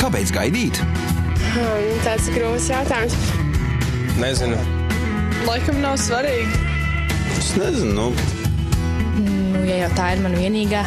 [0.00, 0.78] Kāpēc gaidīt?
[1.54, 3.14] Hmm, tāds ir grūts jautājums.
[4.18, 4.56] Nezinu.
[5.46, 6.58] Laikam nav svarīgi.
[7.36, 7.92] Es nezinu.
[7.94, 8.08] Nu.
[9.22, 10.82] Nu, ja jau tā ir mana vienīgā.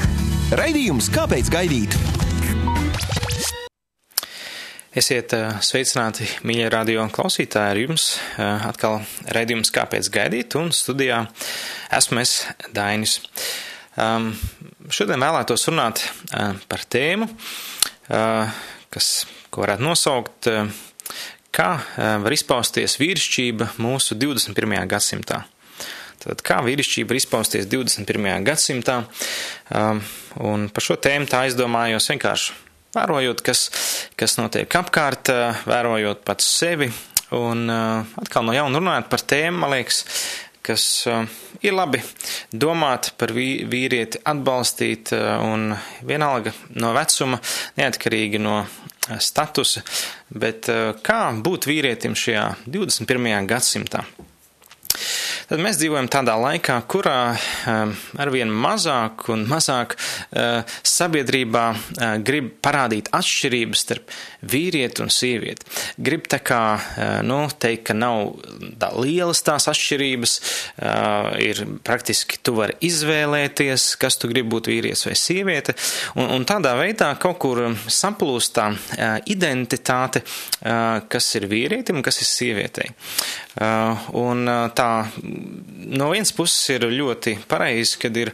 [0.60, 1.96] Raidījums Kāpēc gaidīt?
[4.98, 9.00] Esiet uh, sveicināti, mīļie radio klausītāji, ar jums uh, atkal
[9.32, 11.24] raidījums Kāpēc gaidīt, un studijā
[11.96, 12.42] esmu es
[12.76, 13.22] Dainis.
[13.98, 14.28] Um,
[14.94, 18.60] šodien vēlētos runāt uh, par tēmu, uh,
[18.94, 19.08] kas,
[19.50, 20.70] ko varētu nosaukt, uh,
[21.50, 21.72] kā
[22.22, 24.76] var izpausties vīrišķība mūsu 21.
[24.92, 25.40] gadsimtā.
[26.22, 28.28] Tad kā vīrišķība var izpausties 21.
[28.46, 29.00] gadsimtā,
[29.74, 30.04] um,
[30.46, 32.54] un par šo tēmu tā aizdomājos vienkārši
[32.94, 33.64] vērojot, kas,
[34.20, 35.34] kas notiek apkārt,
[35.66, 36.92] vērojot pats sevi
[37.34, 40.04] un atkal no jauna runājot par tēmu, man liekas,
[40.68, 40.86] kas
[41.64, 42.02] ir labi
[42.52, 45.72] domāt par vīrieti, atbalstīt un
[46.08, 47.40] vienalga no vecuma,
[47.80, 48.60] neatkarīgi no
[49.24, 49.84] statusa,
[50.30, 50.68] bet
[51.04, 53.48] kā būt vīrietim šajā 21.
[53.48, 54.04] gadsimtā.
[55.48, 62.50] Tad mēs dzīvojam tādā laikā, kurā um, arvien mazāk un mazāk uh, sabiedrībā uh, grib
[62.60, 64.12] parādīt atšķirības starp
[64.44, 65.64] vīrieti un sievieti.
[66.04, 68.34] Grib tā kā, uh, nu, teikt, ka nav
[68.76, 70.34] tā lielas tās atšķirības,
[71.44, 75.76] ir praktiski tu vari izvēlēties, kas tu gribi būt vīrietis vai sieviete,
[76.20, 78.68] un, un tādā veidā kaut kur saplūst tā
[79.30, 80.24] identitāte,
[80.62, 82.92] kas ir vīrietim un kas ir sievietei.
[84.18, 84.92] Un tā
[85.88, 88.32] no vienas puses ir ļoti pareizi, kad ir,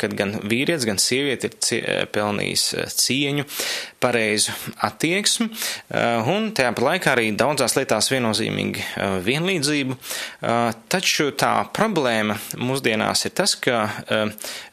[0.00, 2.64] kad gan vīrietis, gan sieviete ir pelnījis
[2.96, 3.46] cieņu,
[4.00, 4.54] pareizu
[4.86, 5.50] attieksmi,
[6.32, 8.86] un tajāpat laikā arī daudzās lietās viennozīmīgi
[9.26, 9.98] vienlīdzību.
[10.92, 13.84] Taču tā problēma mūsdienās ir tas, ka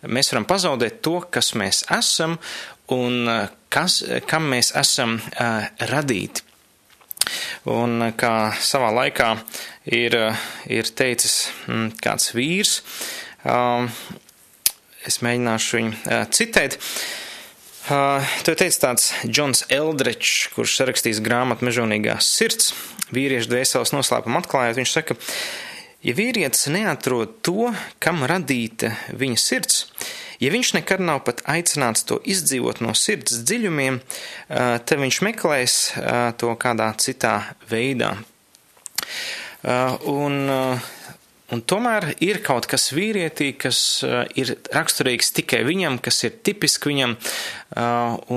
[0.08, 2.38] mēs varam pazaudēt to, kas mēs esam
[2.96, 3.28] un
[3.74, 5.20] kas, kam mēs esam
[5.92, 6.47] radīti.
[7.72, 8.33] Un kā
[8.64, 9.33] savā laikā
[9.94, 10.17] ir,
[10.72, 12.81] ir teicis mm, kāds vīrs,
[13.44, 13.88] um,
[15.07, 16.79] es mēģināšu viņu uh, citēt.
[17.88, 22.74] Uh, to teica tāds Džons Eldrečs, kurš sarakstījis grāmatu Mežonīgā sirds,
[23.16, 24.79] vīriešu dvēseles noslēpumu atklājot.
[24.81, 25.16] Viņš saka,
[26.03, 27.72] ja vīrietis neatrod to,
[28.03, 29.85] kam radīta viņa sirds,
[30.44, 34.00] Ja viņš nekad nav pat aicināts to izdzīvot no sirds dziļumiem,
[34.50, 35.78] tad viņš meklēs
[36.38, 37.40] to kādā citā
[37.72, 38.14] veidā.
[39.66, 43.81] Un, un tomēr ir kaut kas vīrietī, kas
[44.38, 47.18] ir raksturīgs tikai viņam, kas ir tipiski viņam,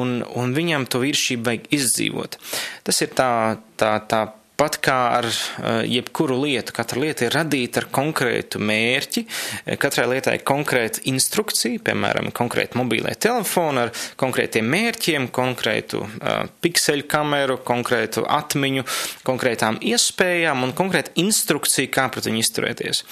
[0.01, 2.41] un, un viņam to vīršību vajag izdzīvot.
[2.89, 3.33] Tas ir tā,
[3.77, 4.25] tā, tā
[4.61, 10.05] Pat kā ar eh, jebkuru lietu, katra lieta ir radīta ar konkrētu mērķi, eh, katrai
[10.11, 17.57] lietai ir konkrēta instrukcija, piemēram, konkrēta mobilē telefona ar konkrētiem mērķiem, konkrētu uh, pikseļu kameru,
[17.65, 18.85] konkrētu atmiņu,
[19.25, 23.03] konkrētām iespējām un konkrētu instrukciju, kā pret viņu izturēties.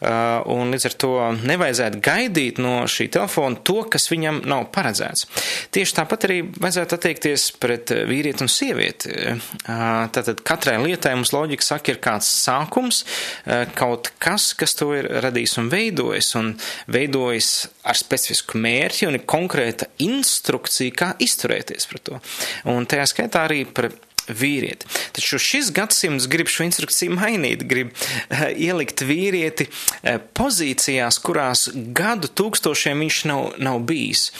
[0.00, 5.28] Uh, un līdz ar to nevajadzētu gaidīt no šī telefona to, kas viņam nav paredzēts.
[5.76, 9.14] Tieši tāpat arī vajadzētu attiekties pret vīrieti un sievieti.
[9.36, 13.04] Uh, tātad katrai lietai lietai mums loģika saka, ir kāds sākums,
[13.44, 16.56] eh, kaut kas, kas to ir radījis un veidojis, un
[16.88, 22.20] veidojis ar specifisku mērķi un ir konkrēta instrukcija, kā izturēties pret to.
[22.64, 23.90] Un tajā skaitā arī par
[24.26, 24.88] vīrieti.
[25.14, 32.26] Taču šis gadsimts grib šo instrukciju mainīt, grib uh, ielikt vīrieti uh, pozīcijās, kurās gadu
[32.26, 34.32] tūkstošiem viņš nav, nav bijis.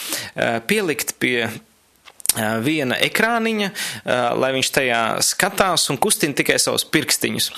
[0.66, 1.46] Pielikt pie
[2.64, 3.70] viena ekrāniņa,
[4.38, 7.50] lai viņš tajā skatās un kustina tikai savus pirkstiņus.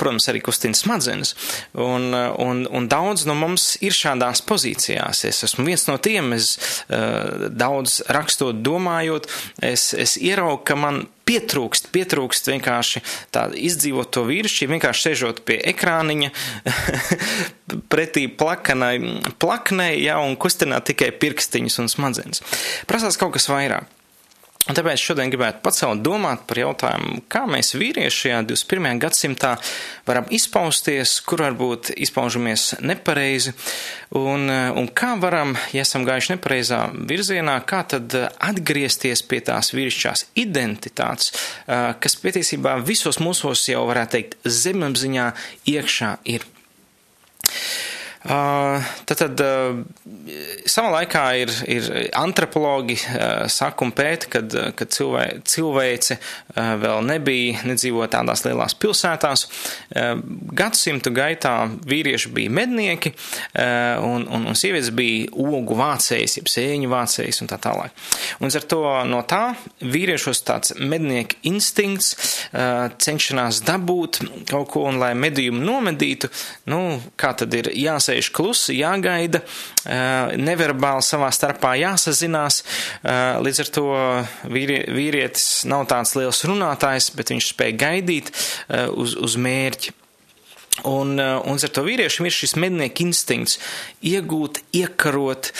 [0.00, 1.34] Protams, arī kustina smadzenes.
[1.78, 5.24] Un, un, un daudz no mums ir šādās pozīcijās.
[5.28, 6.54] Es esmu viens no tiem, es
[6.88, 9.28] daudz rakstot, domājot,
[9.62, 13.02] es, es ieraugu, ka man pietrūkst, pietrūkst vienkārši
[13.34, 16.30] tā izdzīvot to vīrišķi, vienkārši sēžot pie ekrāniņa,
[17.92, 18.96] pretī plakanai,
[19.42, 22.44] plaknei, ja, un kustināt tikai pirkstiņus un smadzenes.
[22.90, 23.88] Prasās kaut kas vairāk.
[24.70, 29.00] Un tāpēc šodien gribētu pacelt domāt par jautājumu, kā mēs vīrieši šajā 21.
[29.02, 29.56] gadsimtā
[30.06, 33.56] varam izpausties, kur varbūt izpaužamies nepareizi,
[34.14, 36.78] un, un kā varam, ja esam gājuši nepareizā
[37.10, 41.34] virzienā, kā tad atgriezties pie tās vīrišķās identitātes,
[41.66, 45.26] kas patiesībā visos mūsos jau varētu teikt zemapziņā
[45.74, 46.46] iekšā ir.
[48.22, 49.40] Tad, tad
[50.70, 52.94] savā laikā ir, ir antropologi
[53.50, 56.16] saka un pēta, kad, kad cilvē, cilvēce
[56.54, 59.46] vēl nebija, nedzīvo tādās lielās pilsētās.
[60.62, 61.56] Gadsimtu gaitā
[61.88, 63.10] vīrieši bija mednieki
[64.06, 68.06] un, un, un sievietes bija ogu vācējas, jeb sēņu vācējas un tā tālāk.
[68.38, 69.42] Un ar to no tā
[69.82, 72.14] vīriešos tāds mednieka instinkts
[72.52, 76.30] cenšanās dabūt kaut ko un lai medījumu nomedītu,
[76.70, 79.42] nu, kā tad ir jāsaka, jāsēž klusi, jāgaida,
[80.36, 82.62] neverbāli savā starpā jāsazinās.
[83.42, 83.86] Līdz ar to
[84.52, 88.32] vīrie, vīrietis nav tāds liels runātājs, bet viņš spēja gaidīt
[88.92, 89.92] uz, uz mērķi.
[90.88, 93.58] Un, un ar to vīriešiem ir šis mednieku instinkts
[94.08, 95.50] iegūt, iekarot,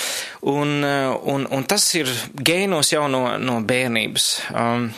[0.49, 4.29] un, un, un tas ir gēnos jau no, no bērnības.
[4.57, 4.89] Um,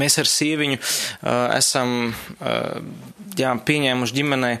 [0.00, 2.78] Mēs ar sieviņu uh, esam uh,
[3.38, 4.56] jā, pieņēmuši ģimenei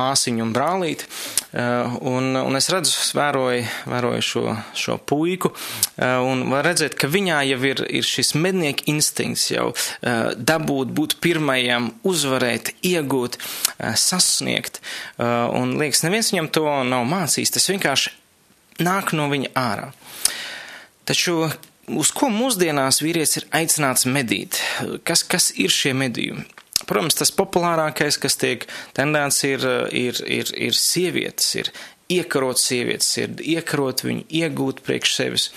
[0.00, 1.06] māsiņu un brālīti.
[2.06, 4.44] Un, un es redzu, vēroju, vēroju šo,
[4.78, 5.52] šo puiku,
[5.98, 9.70] un var redzēt, ka viņā jau ir, ir šis mednieka instinkts jau
[10.36, 13.40] dabūt, būt pirmajam, uzvarēt, iegūt,
[13.98, 14.80] sasniegt.
[15.18, 18.14] Un liekas, neviens viņam to nav mācījis, tas vienkārši
[18.86, 19.90] nāk no viņa ārā.
[21.08, 21.48] Taču
[21.98, 24.60] uz ko mūsdienās vīrietis ir aicināts medīt?
[25.06, 26.46] Kas, kas ir šie medījumi?
[26.88, 28.64] Protams, tas populārākais, kas tiek
[28.96, 29.64] tendēts, ir,
[29.94, 31.72] ir, ir, ir sievietes, ir
[32.10, 35.48] iekarot sievietes, ir iekarot viņu, iegūt priekš sevis.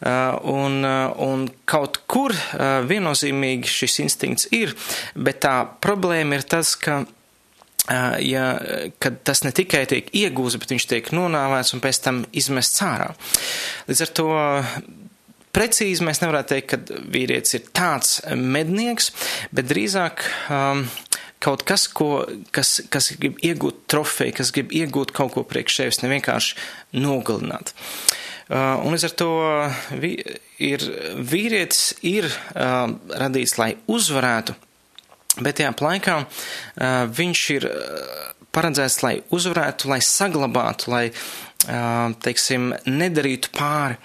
[0.00, 4.72] Uh, un, uh, un kaut kur uh, viennozīmīgi šis instinkts ir,
[5.14, 7.02] bet tā problēma ir tas, ka
[8.22, 8.44] ja,
[9.02, 13.08] kad tas ne tikai tiek iegūts, bet viņš tiek nonāvēts un pēc tam izmests ārā.
[13.88, 14.28] Līdz ar to
[15.56, 19.10] Precīzi mēs nevarētu teikt, ka vīrietis ir tāds mednieks,
[19.54, 20.84] bet drīzāk um,
[21.42, 22.22] kaut kas, ko,
[22.54, 26.56] kas, kas grib iegūt trofeju, kas grib iegūt kaut ko priekš sevis, ne vienkārši
[27.02, 27.74] nogalināt.
[28.50, 29.30] Uh, un līdz ar to
[30.02, 30.16] vi,
[30.62, 30.86] ir,
[31.18, 32.90] vīrietis ir uh,
[33.22, 34.56] radīts, lai uzvarētu,
[35.38, 41.04] bet tajā laikā uh, viņš ir uh, paredzēts, lai uzvarētu, lai saglabātu, lai
[42.24, 43.98] teiksim, nedarītu pāri.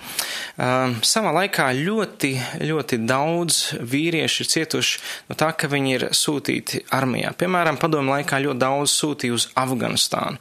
[1.05, 2.33] Savā laikā ļoti,
[2.67, 4.99] ļoti daudz vīrieši ir cietuši
[5.29, 7.31] no tā, ka viņi ir sūtīti armijā.
[7.39, 10.39] Piemēram, padomu laikā ļoti daudz sūtīja uz Afganistānu.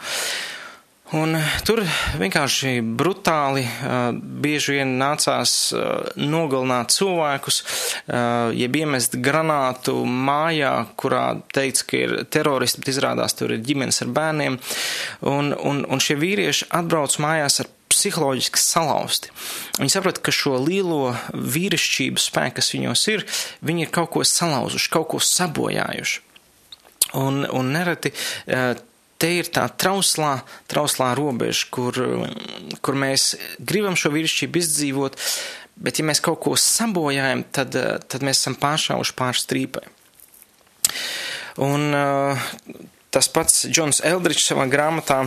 [1.14, 1.78] Un tur
[2.18, 3.62] vienkārši brutāli
[4.42, 5.52] bieži vien nācās
[6.18, 7.60] nogalināt cilvēkus,
[8.58, 14.10] jeb iemest granātu mājā, kurā teikts, ka ir teroristi, bet izrādās tur ir ģimenes ar
[14.16, 14.58] bērniem.
[15.30, 19.30] Un, un, un šie vīrieši atbrauc mājās ar psiholoģiski salauzti.
[19.78, 23.22] Viņi saprot, ka šo lielo vīrišķību spēku, kas viņos ir,
[23.62, 26.24] viņi ir kaut ko salauzuši, kaut ko sabojājuši.
[27.14, 28.10] Un, un nereti
[29.24, 31.96] te ir tā trauslā, trauslā robeža, kur,
[32.84, 35.16] kur mēs gribam šo vīrišķību izdzīvot,
[35.80, 37.72] bet ja mēs kaut ko sabojājam, tad,
[38.04, 39.86] tad mēs esam pāršauši pār strīpai.
[41.64, 42.44] Un uh,
[43.14, 45.22] tas pats Džons Eldričs savā grāmatā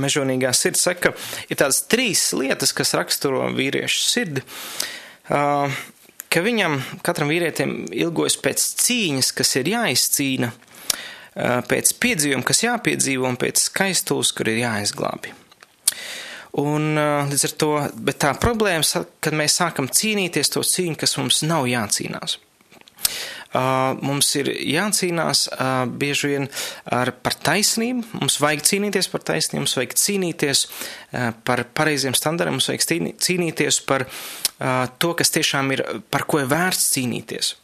[0.00, 1.10] Mežonīgā sirds saka,
[1.50, 4.46] ir tādas trīs lietas, kas raksturo vīriešu sirdi.
[5.26, 5.66] Uh,
[6.30, 10.66] ka viņam, katram vīrietim, ilgojas pēc cīņas, kas ir jāizcīna, uh,
[11.34, 15.34] pēc piedzīvuma, kas jāpiedzīvo, un pēc skaistules, kur ir jāizglābi.
[16.58, 16.98] Un
[17.30, 17.72] līdz ar to,
[18.18, 22.40] tā problēma, kad mēs sākam cīnīties to cīņu, kas mums nav jācīnās.
[23.50, 25.46] Mums ir jācīnās
[25.98, 26.44] bieži vien
[26.86, 30.66] ar, par taisnību, mums vajag cīnīties par taisnību, mums vajag cīnīties
[31.46, 32.86] par pareiziem standartiem, mums vajag
[33.26, 34.06] cīnīties par
[35.02, 37.56] to, kas tiešām ir, par ko ir vērts cīnīties.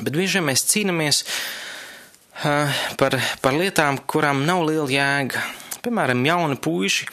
[0.00, 1.36] Bet bieži vien mēs cīnāmies uh,
[3.00, 5.44] par, par lietām, kurām nav liela jēga.
[5.84, 7.06] Piemēram, jauni puiši,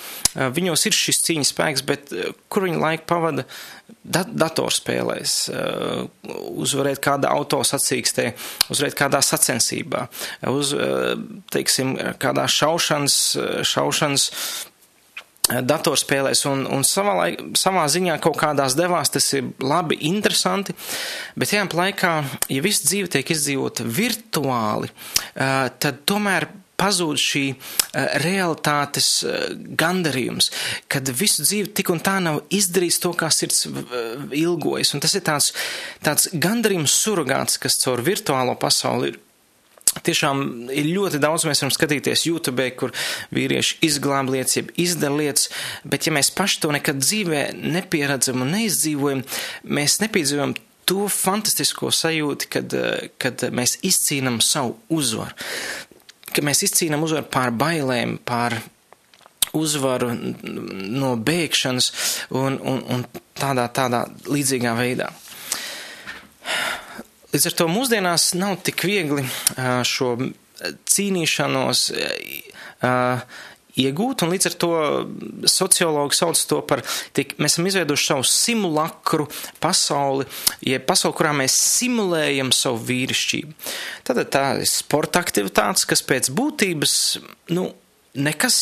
[0.56, 2.14] viņos ir šis cīņas spēks, bet
[2.48, 3.44] kur viņi laiku pavada
[4.02, 5.34] dat datorspēlēs,
[6.64, 8.30] uzvarēt kādā autosacīkstē,
[8.72, 10.06] uzvarēt kādā sacensībā,
[10.54, 10.72] uz,
[11.52, 13.18] teiksim, kādā šaušanas,
[13.68, 14.30] šaušanas
[15.60, 20.76] datorspēlēs un, un savā, laik, savā ziņā kaut kādās devās, tas ir labi, interesanti,
[21.36, 22.16] bet tajā laikā,
[22.54, 24.92] ja viss dzīve tiek izdzīvota virtuāli,
[25.36, 26.48] tad tomēr
[26.82, 27.44] pazūd šī
[28.24, 29.10] realitātes
[29.78, 30.50] gandarījums,
[30.92, 34.96] kad visu dzīvi tik un tā nav izdarījis to, kā sirds ilgojas.
[34.96, 35.52] Un tas ir tāds,
[36.02, 39.22] tāds gandarījums surrogāts, kas caur virtuālo pasauli ir
[39.92, 42.94] Tiešām ir ļoti daudz, mēs varam skatīties YouTube, kur
[43.36, 45.50] vīrieši izglāb lietas, jeb izdara lietas,
[45.84, 49.26] bet ja mēs paši to nekad dzīvē nepieredzam un neizdzīvojam,
[49.68, 50.56] mēs nepiedzīvojam
[50.88, 52.76] to fantastisko sajūtu, kad,
[53.22, 55.36] kad mēs izcīnam savu uzvaru.
[56.32, 58.56] ka mēs izcīnām uzvaru pār bailēm, pār
[59.58, 61.92] uzvaru no bēgšanas
[62.40, 63.04] un, un, un
[63.36, 65.10] tādā, tādā līdzīgā veidā.
[67.32, 69.24] Līdz ar to mūsdienās nav tik viegli
[69.88, 70.16] šo
[70.92, 71.86] cīnīšanos
[73.82, 74.72] iegūt, un līdz ar to
[75.48, 76.82] sociologi sauc to par,
[77.16, 79.28] tiek, mēs esam izveidojuši savu simulakru
[79.64, 80.28] pasauli,
[80.68, 83.56] jeb pasauli, kurā mēs simulējam savu vīrišķību.
[84.08, 86.98] Tad tā ir sporta aktivitātes, kas pēc būtības,
[87.56, 87.70] nu,
[88.18, 88.56] nekas,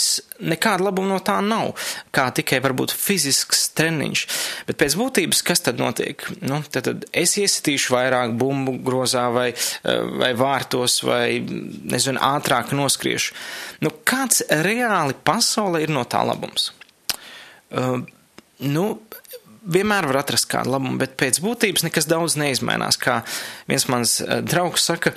[0.43, 1.73] nekāda labuma no tā nav,
[2.15, 4.25] kā tikai varbūt fizisks treniņš.
[4.67, 6.21] Bet pēc būtības, kas tad notiek?
[6.41, 9.49] Nu, tad, tad es iesitīšu vairāk bumbu grozā vai,
[9.83, 13.35] vai vārtos vai, nezinu, ātrāk noskriešu.
[13.85, 16.71] Nu, kāds reāli pasaulē ir no tā labums?
[17.69, 18.01] Uh,
[18.65, 18.85] nu,
[19.69, 22.99] vienmēr var atrast kādu labumu, bet pēc būtības nekas daudz neizmainās.
[23.01, 23.21] Kā
[23.69, 25.13] viens mans draugs saka,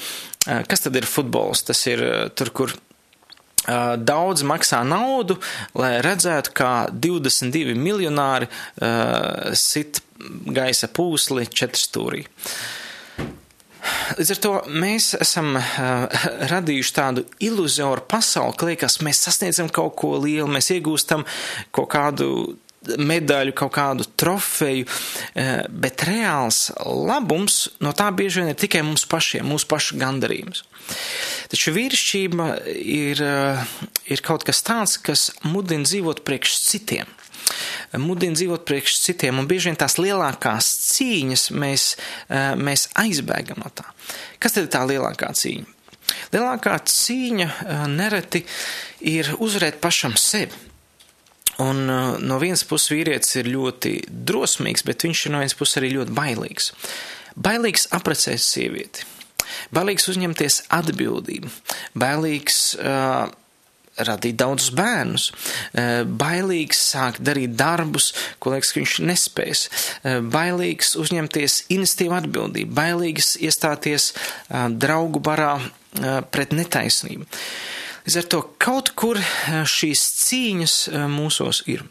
[0.68, 1.64] kas tad ir futbols?
[1.68, 2.02] Tas ir
[2.36, 2.74] tur, kur
[3.66, 5.38] daudz maksā naudu,
[5.78, 10.02] lai redzētu, kā 22 miljonāri uh, sit
[10.50, 12.24] gaisa pūsli četrstūrī.
[14.18, 14.52] Līdz ar to
[14.82, 20.70] mēs esam uh, radījuši tādu iluzoru pasauli, ka liekas, mēs sasniedzam kaut ko lielu, mēs
[20.76, 21.24] iegūstam
[21.74, 22.28] kaut kādu
[22.98, 24.86] medaļu, kaut kādu trofeju,
[25.68, 30.64] bet reāls labums no tā bieži vien ir tikai mums pašiem, mūsu pašu gandarījums.
[31.52, 32.46] Taču vīrišķība
[32.82, 33.22] ir,
[34.10, 37.10] ir kaut kas tāds, kas mudina dzīvot priekš citiem.
[38.00, 41.86] Mudina dzīvot priekš citiem, un bieži vien tās lielākās cīņas mēs,
[42.58, 43.86] mēs aizbēgam no tā.
[44.42, 45.78] Kas tad ir tā lielākā cīņa?
[46.32, 47.48] Lielākā cīņa
[47.92, 48.42] nereti
[49.12, 50.71] ir uzvarēt pašam sevi.
[51.60, 55.92] Un no vienas puses vīrietis ir ļoti drosmīgs, bet viņš ir no vienas puses arī
[55.98, 56.70] ļoti bailīgs.
[57.36, 59.04] Bailīgs aprecēt sievieti,
[59.72, 61.50] bailīgs uzņemties atbildību,
[61.98, 63.28] bailīgs uh,
[64.00, 70.94] radīt daudzus bērnus, uh, bailīgs sākt darīt darbus, ko liekas, ka viņš nespēs, uh, bailīgs
[71.00, 75.56] uzņemties inicitīvu atbildību, bailīgs iestāties uh, draugu barā
[76.32, 77.26] pret netaisnību.
[78.02, 79.20] Līdz ar to kaut kur
[79.70, 80.76] šīs cīņas
[81.12, 81.84] mūsos ir.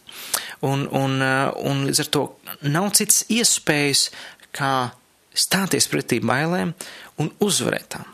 [0.61, 2.23] Un, un, un līdz ar to
[2.67, 4.09] nav cits iespējas,
[4.51, 4.91] kā
[5.31, 6.73] stāties pretī bailēm
[7.21, 8.09] un uzvarēt tām.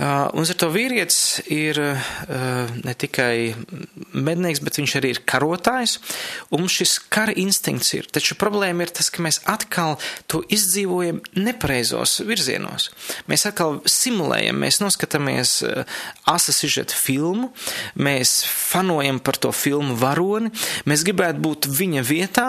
[0.00, 3.52] Un ar to vīrietis ir ne tikai
[4.16, 5.98] mednieks, bet viņš arī ir karotājs,
[6.56, 8.08] un šis kara instinkts ir.
[8.08, 9.98] Taču problēma ir tas, ka mēs atkal
[10.30, 12.88] to izdzīvojam nepareizos virzienos.
[13.28, 15.58] Mēs atkal simulējam, mēs noskatāmies
[16.30, 17.50] asa sižeta filmu,
[18.00, 20.48] mēs fanojam par to filmu varoni,
[20.88, 22.46] mēs gribētu būt viņa vietā,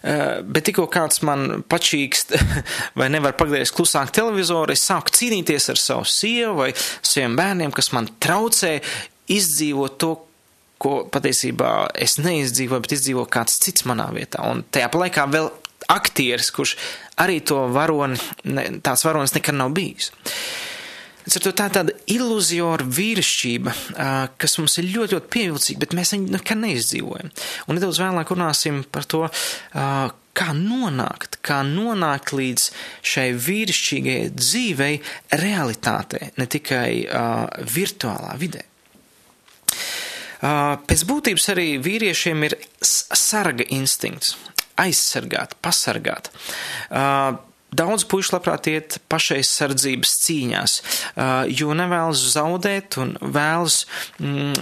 [0.00, 2.36] bet tikko kāds man pačīkst
[2.98, 7.92] vai nevar pagriezt klusāk televizoru, es sāku cīnīties ar savu sievu vai saviem bērniem, kas
[7.96, 8.76] man traucē
[9.32, 10.14] izdzīvot to,
[10.84, 14.44] ko patiesībā es neizdzīvoju, bet izdzīvo kāds cits manā vietā.
[14.50, 15.48] Un tajā laikā vēl
[15.90, 16.76] aktieris, kurš
[17.20, 18.18] arī to varoni,
[18.84, 20.10] tās varonis nekad nav bijis.
[21.24, 23.72] Ar to tā tāda iluzora vīrišķība,
[24.36, 27.30] kas mums ir ļoti, ļoti pievilcīga, bet mēs viņu nekad neizdzīvojam.
[27.64, 29.22] Un nedaudz vēlāk runāsim par to,
[30.34, 32.68] kā nonākt, kā nonākt līdz
[33.06, 34.98] šai vīrišķīgajai dzīvei
[35.44, 38.64] realitātē, ne tikai uh, virtuālā vidē.
[40.44, 44.36] Uh, pēc būtības arī vīriešiem ir sarga instinkts,
[44.82, 46.32] aizsargāt, pasargāt.
[46.90, 47.40] Uh,
[47.74, 50.74] Daudz puišu labprāt iet pašaizsardzības cīņās,
[51.58, 53.80] jo nevēlas zaudēt un vēlas
[54.22, 54.52] mm,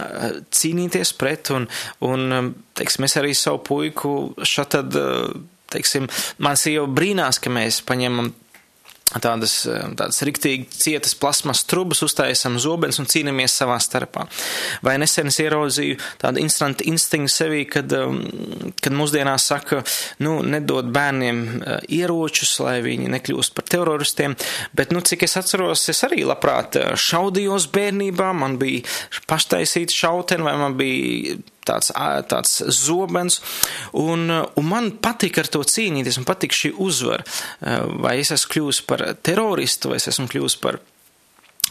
[0.49, 1.67] cīnīties pret, un,
[2.09, 4.15] un teiksim, es arī savu puiku
[4.49, 4.97] šatad
[5.73, 6.09] teiksim,
[6.43, 8.33] man sieva brīnās, ka mēs paņemam
[9.21, 9.55] tādas,
[9.99, 14.25] tādas riktīgi cietas plasmas trubas, uztaisam zobens un cīnāmies savā starpā.
[14.85, 18.23] Vai nesen es ieraudzīju tādu instantu instinktu sevī, kad, um,
[18.83, 19.83] kad mūsdienās saka,
[20.25, 24.37] nu, nedod bērniem uh, ieročus, lai viņi nekļūst par teroristiem,
[24.77, 28.87] bet, nu, cik es atceros, es arī labprāt uh, šaudījos bērnībā, man bija
[29.29, 31.93] paštaisīta šauteni, vai man bija tāds,
[32.31, 33.41] tāds zobens,
[33.99, 37.27] un, un man patīk ar to cīnīties, man patīk šī uzvara.
[38.03, 40.81] Vai es esmu kļuvusi par teroristu, vai es esmu kļuvusi par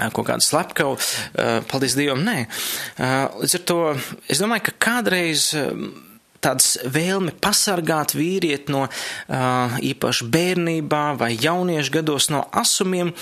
[0.02, 0.96] kaut kādu slepkavu,
[1.70, 2.38] paldies Dievam, nē.
[3.42, 3.82] Līdz ar to
[4.32, 5.52] es domāju, ka kādreiz
[6.42, 8.88] tāds vēlme pasargāt vīrieti no
[9.92, 13.14] īpaši bērnībā vai jauniešu gados no asumiem,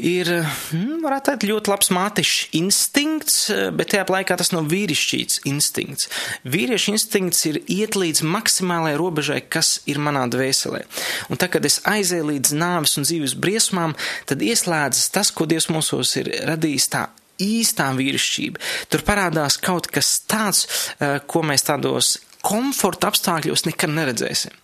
[0.00, 0.30] ir,
[0.70, 3.36] hmm, varētu teikt, ļoti labs mātišs instinkts,
[3.76, 6.10] bet tajā laikā tas nav vīrišķīts instinkts.
[6.48, 10.82] Vīriešu instinkts ir iet līdz maksimālajai robežai, kas ir manā dvēselē.
[11.30, 13.96] Un tā, kad es aizēju līdz nāves un dzīves briesmām,
[14.30, 17.06] tad ieslēdzas tas, ko Dievs mūsos ir radījis tā
[17.40, 18.60] īstā vīrišķība.
[18.92, 20.66] Tur parādās kaut kas tāds,
[21.00, 24.54] ko mēs tādos komforta apstākļos nekad neredzēsim.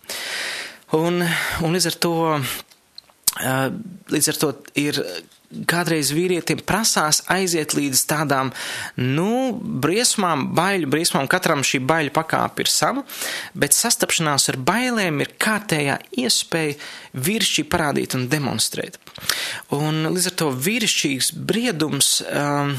[0.97, 1.19] Un,
[1.65, 2.13] un līdz ar to,
[4.13, 5.01] līdz ar to ir
[5.67, 8.51] kādreiz vīrietim prasās aiziet līdz tādām,
[8.99, 11.29] nu, briesmām, baiļu briesmām.
[11.31, 13.03] Katram šī baiļu pakāpe ir sava,
[13.55, 16.75] bet sastapšanās ar bailēm ir kārtējā iespēja
[17.15, 18.99] vīrišķi parādīt un demonstrēt.
[19.75, 22.75] Un līdz ar to vīrišķīgs briedums, um,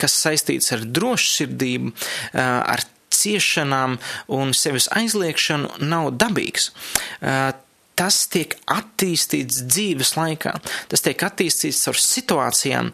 [0.00, 1.92] kas saistīts ar drošsirdību,
[2.32, 2.84] ar
[3.18, 3.96] ciešanām
[4.36, 6.72] un sevis aizliekšanu, nav dabīgs.
[7.98, 10.54] Tas tiek attīstīts dzīves laikā.
[10.90, 12.92] Tas tiek attīstīts caur situācijām,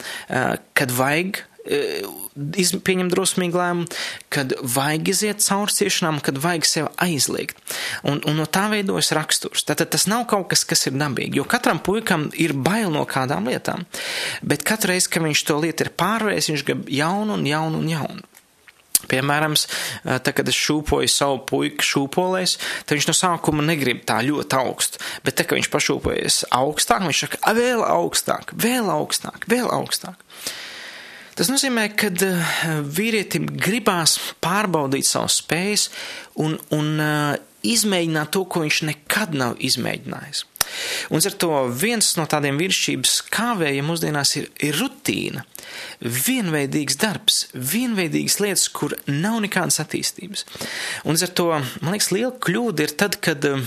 [0.74, 3.86] kad vajag pieņemt drosmīgu lēmumu,
[4.32, 7.56] kad vajag iziet cauri ciešanām, kad vajag sev aizliegt.
[8.04, 9.64] Un, un no tā veidojas raksturs.
[9.64, 13.48] Tātad tas nav kaut kas, kas ir dabīgi, jo katram puikam ir bail no kādām
[13.48, 13.86] lietām.
[14.44, 17.90] Bet katru reizi, kad viņš to lietu ir pārvērējis, viņš grib jaunu un jaunu un
[17.94, 18.33] jaunu.
[19.10, 19.56] Piemēram,
[20.04, 25.02] tā, kad es šūpoju savu puiku šūpolēs, tad viņš no sākuma negrib tā ļoti augstu,
[25.26, 30.20] bet tā, kad viņš pašūpojas augstāk, viņš saka, vēl augstāk, vēl augstāk, vēl augstāk.
[31.34, 32.12] Tas nozīmē, ka
[32.94, 35.88] vīrietim gribās pārbaudīt savas spējas
[36.38, 36.92] un, un
[37.64, 40.44] izmēģināt to, ko viņš nekad nav izmēģinājis.
[41.12, 45.44] Un ar to viens no tādiem virsības kāvējiem mūsdienās ir, ir rutīna.
[46.00, 50.46] Vienveidīgs darbs, vienveidīgas lietas, kur nav nekādas attīstības.
[51.08, 51.48] Un ar to,
[51.82, 53.64] man liekas, liela kļūda ir tad, kad um,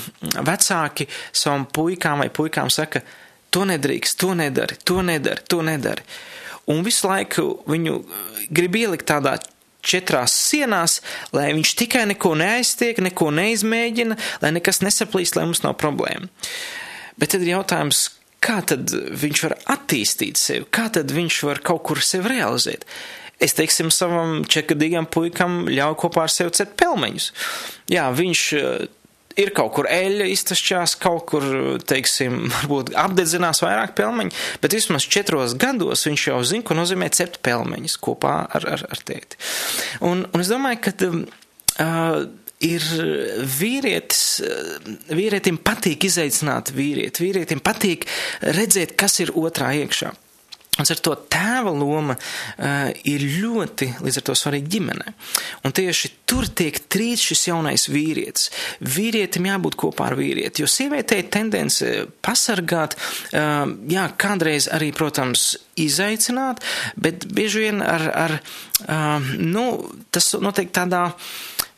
[0.47, 3.03] vecāki savam puikām vai puikām saka,
[3.53, 6.05] to nedrīkst, to nedari, to nedari, to nedari.
[6.71, 8.01] Un visu laiku viņu
[8.51, 9.37] grib ielikt tādā
[9.88, 11.00] četrās sienās,
[11.36, 16.29] lai viņš tikai neko neaiztiek, neko neizmēģina, lai nekas nesaplīst, lai mums nav problēma.
[17.17, 18.08] Bet tad ir jautājums,
[18.44, 22.86] kā tad viņš var attīstīt sevi, kā tad viņš var kaut kur sevi realizēt.
[23.38, 27.27] Es, teiksim, savam čekadīgam puikam ļauju kopā ar sevi cēt pelmeņus.
[27.94, 28.44] Jā, viņš
[29.41, 31.46] ir kaut kur eļļa iztašķās, kaut kur,
[31.88, 37.41] teiksim, varbūt apdedzinās vairāk pelmeņu, bet vismaz četros gados viņš jau zina, ko nozīmē cept
[37.46, 39.39] pelmeņus kopā ar, ar, ar tēti.
[40.08, 42.22] Un, un es domāju, ka uh,
[42.67, 42.86] ir
[43.58, 44.24] vīrietis,
[45.13, 48.08] vīrietim patīk izaicināt vīrieti, vīrietim patīk
[48.58, 50.13] redzēt, kas ir otrā iekšā.
[50.77, 55.13] Un ar to tēva loma uh, ir ļoti līdz ar to svarīga ģimene.
[55.65, 58.51] Un tieši tur tiek trīts šis jaunais vīrietis.
[58.85, 66.63] Vīrietim jābūt kopā ar vīrieti, jo sievietei tendence pasargāt, uh, jā, kādreiz arī, protams, izaicināt,
[66.97, 69.67] bet bieži vien ar, ar uh, nu,
[70.13, 71.07] tas notiek tādā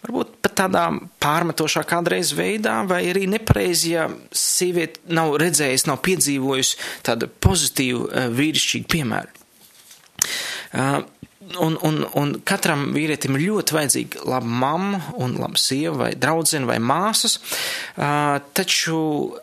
[0.05, 0.85] varbūt pat tādā
[1.23, 8.27] pārmetošā kādreiz veidā, vai arī nepareizi, ja sieviete nav redzējusi, nav piedzīvojusi tādu pozitīvu uh,
[8.35, 9.35] vīrišķīgu piemēru.
[11.57, 16.69] Un, un, un katram vīrietim ir ļoti vajadzīga laba mamma un laba sieva vai draudzene
[16.69, 17.39] vai māsas,
[18.57, 18.99] taču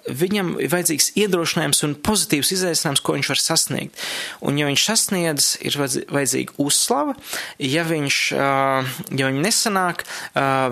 [0.06, 4.06] viņam ir vajadzīgs iedrošinājums un pozitīvs izaicinājums, ko viņš var sasniegt.
[4.46, 7.16] Un ja viņš sasniedz, ir vajadzīga uzslava,
[7.58, 10.06] ja viņš, ja viņa nesanāk,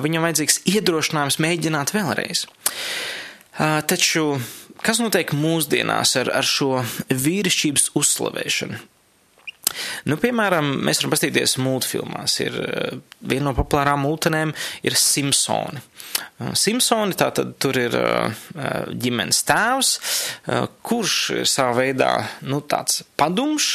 [0.06, 2.46] viņam vajadzīgs iedrošinājums mēģināt vēlreiz.
[3.90, 4.28] Taču
[4.84, 8.82] kas notiek mūsdienās ar, ar šo vīrišķības uzslavēšanu?
[10.08, 12.38] Nu, piemēram, mēs varam paskatīties multfilmās.
[12.44, 14.54] Ir eh, viena no populārām multenēm
[14.86, 15.80] ir Simpsoni.
[15.80, 18.40] Eh, Simpsoni tātad tur ir eh,
[19.04, 19.92] ģimenes tēvs,
[20.84, 22.10] kurš ir savā veidā,
[22.48, 23.68] nu, tāds padumš,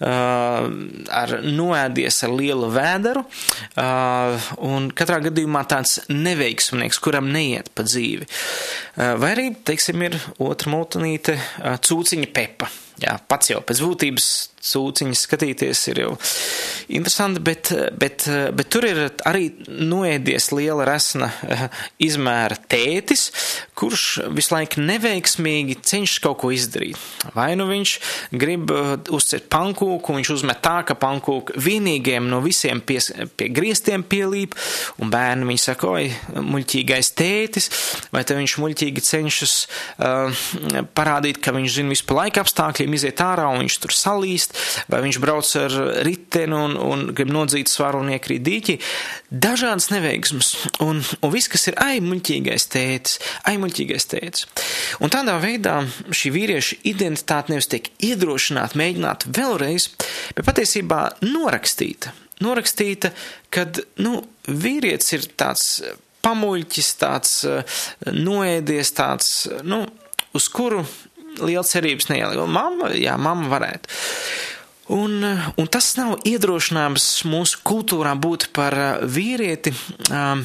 [0.00, 3.22] ar noēdies ar lielu vēderu,
[4.66, 8.28] un katrā gadījumā tāds neveiksmnieks, kuram neiet pa dzīvi.
[8.96, 11.38] Vai arī, teiksim, ir otra multinīte,
[11.86, 12.70] cūciņa Pepa.
[12.96, 14.28] Jā, pats jau pēc būtības
[14.66, 16.12] sūciņas skatīties ir jau
[16.96, 18.24] interesanti, bet, bet,
[18.56, 21.66] bet tur ir arī noēdies liela resna eh,
[22.02, 23.28] izmēra tētis,
[23.76, 26.98] kurš visu laiku neveiksmīgi cenšas kaut ko izdarīt.
[27.36, 27.92] Vai nu viņš
[28.34, 32.98] grib eh, uzcert pankūku, viņš uzmet tā, ka pankūka vienīgiem no visiem pie,
[33.36, 34.56] pie griestiem pielīp,
[35.02, 37.70] un bērni viņi saka, oi, muļķīgais tētis,
[38.14, 39.56] vai te viņš muļķīgi cenšas
[40.00, 40.44] uh,
[40.96, 42.42] parādīt, ka viņš zina visu pa laika
[42.86, 44.54] apstākļiem, iziet ārā un viņš tur salīst,
[44.88, 48.78] vai viņš brauc ar riteni un, un grib nodzīt svaru un iekrīt dīķi.
[49.30, 54.46] Dažādas neveiksmes, un, un viss, kas ir ai muļķīgais tētis, ai muļķīgais tētis.
[55.00, 59.90] Un tādā veidā šī vīrieša identitāte nevis tiek iedrošināta, mēģināt vēlreiz,
[60.36, 62.14] bet patiesībā norakstīta.
[62.44, 63.14] Norakstīta,
[63.48, 65.80] kad, nu, vīrietis ir tāds
[66.26, 67.38] pamuļķis, tāds
[68.12, 69.30] noēdies, tāds,
[69.64, 69.86] nu,
[70.36, 70.82] uz kuru
[71.42, 72.46] liels cerības neielika.
[72.50, 73.92] Mamma, jā, mamma varētu.
[74.94, 75.18] Un,
[75.58, 79.72] un tas nav iedrošinājums mūsu kultūrā būt par vīrieti,
[80.14, 80.44] um,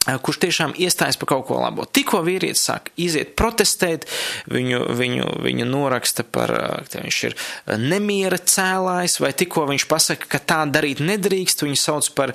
[0.00, 1.84] kurš tiešām iestājas par kaut ko labo.
[1.84, 4.06] Tikko vīrietis sāk iziet protestēt,
[4.48, 6.52] viņu, viņu, viņu noraksta par,
[6.88, 7.36] ka viņš ir
[7.82, 12.32] nemiera cēlājs, vai tikko viņš pasaka, ka tā darīt nedrīkst, viņu sauc par,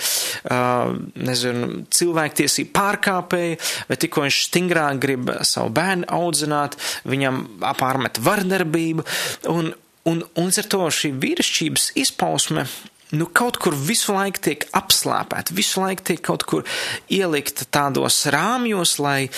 [1.15, 6.77] nezinu, cilvēktiesību pārkāpēju, vai tikko viņš stingrāk grib savu bērnu audzināt,
[7.09, 7.41] viņam
[7.73, 9.09] apārmet vardarbību,
[9.49, 9.73] un,
[10.05, 12.69] un, un ar to šī vīrišķības izpausme
[13.13, 16.65] nu, kaut kur visu laiku tiek apslāpēta, visu laiku tiek kaut kur
[17.11, 19.29] ielikta tādos rāmjos, lai,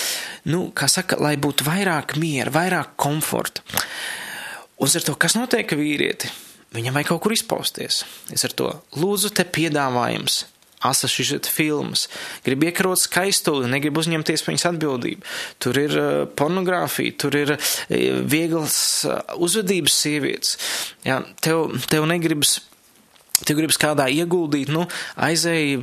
[0.47, 3.65] nu, kā saka, lai būtu vairāk miera, vairāk komforta.
[4.77, 6.30] Un ar to, kas notiek vīrieti,
[6.75, 8.03] viņam vajag kaut kur izpausties.
[8.34, 10.45] Es ar to lūdzu te piedāvājums.
[10.86, 12.03] Asas izžet filmas,
[12.45, 15.25] grib iekarot skaistuli, negrib uzņemties viņas atbildību.
[15.58, 17.71] Tur ir uh, pornogrāfija, tur ir uh,
[18.30, 18.77] vieglas
[19.10, 20.53] uh, uzvedības sievietes.
[21.01, 22.60] Jā, tev, tev negribas
[23.45, 24.88] Tu gribas kādā ieguldīt, nu,
[25.21, 25.78] aizēji,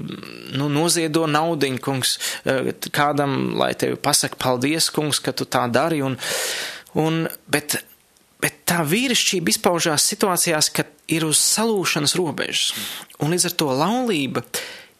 [0.58, 6.02] nu, noziedo naudiņu, kungs, eh, kādam, lai tevi pasaka paldies, kungs, ka tu tā dari,
[6.02, 6.18] un,
[6.98, 7.78] un, bet,
[8.42, 12.72] bet tā vīrišķība izpaužās situācijās, kad ir uz salūšanas robežas,
[13.22, 14.42] un līdz ar to laulība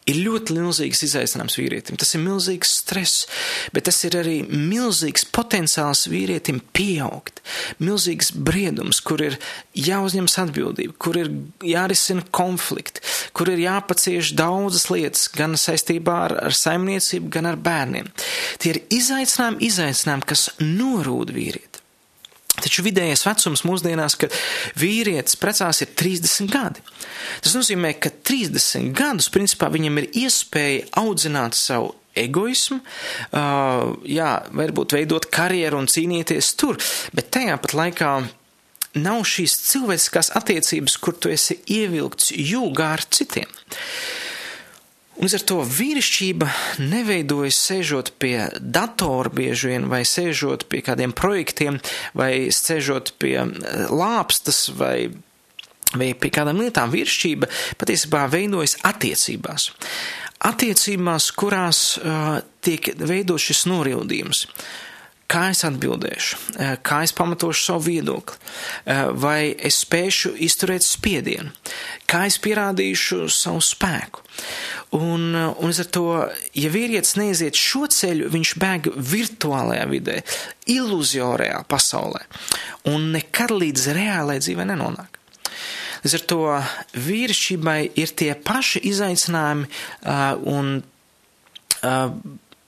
[0.09, 1.97] ir ļoti milzīgs izaicinājums vīrietim.
[1.99, 3.25] Tas ir milzīgs stress,
[3.73, 7.41] bet tas ir arī milzīgs potenciāls vīrietim pieaugt.
[7.81, 9.37] Milzīgs briedums, kur ir
[9.77, 11.31] jāuzņemas atbildība, kur ir
[11.65, 13.03] jārisina konflikti,
[13.35, 18.11] kur ir jāpacieš daudzas lietas, gan saistībā ar, ar saimniecību, gan ar bērniem.
[18.61, 21.84] Tie ir izaicinājumi, izaicinājumi, kas norūda vīrieti.
[22.61, 24.35] Taču vidējais vecums mūsdienās, kad
[24.79, 26.83] vīrietis precās, ir 30 gadi.
[27.43, 34.95] Tas nozīmē, ka 30 gadus principā viņam ir iespēja audzināt savu egoismu, uh, jā, varbūt
[34.95, 36.79] veidot karjeru un cīnīties tur,
[37.15, 38.11] bet tajā pat laikā
[38.95, 43.49] nav šīs cilvēciskās attiecības, kur tu esi ievilkts jūgā ar citiem.
[45.15, 46.47] Un ar to vīrišķība
[46.83, 51.79] neveidojas sēžot pie datora bieži vien, vai sēžot pie kādiem projektiem,
[52.17, 55.07] vai sēžot pie eh, lāpstas, vai,
[55.95, 56.91] vai pie kādām lietām.
[56.91, 57.49] Vīrišķība
[57.79, 59.69] patiesībā veidojas attiecībās.
[60.45, 64.43] Attiecībās, kurās uh, tiek veidot šis norildījums.
[65.25, 68.37] Kā es atbildēšu, eh, kā es pamatošu savu viedokli,
[69.17, 71.49] vai es spēšu izturēt spiedienu,
[72.05, 74.21] kā es pierādīšu savu spēku.
[74.95, 76.05] Un, un ar to,
[76.53, 80.21] ja vīrietis neiziet šo ceļu, viņš bēg virtuālajā vidē,
[80.71, 82.21] iluzorajā pasaulē,
[82.93, 85.19] un nekad līdz reālajai dzīvē nenonāk.
[86.05, 86.39] Līdz ar to
[87.01, 92.11] vīrišķībai ir tie paši izaicinājumi uh, un uh,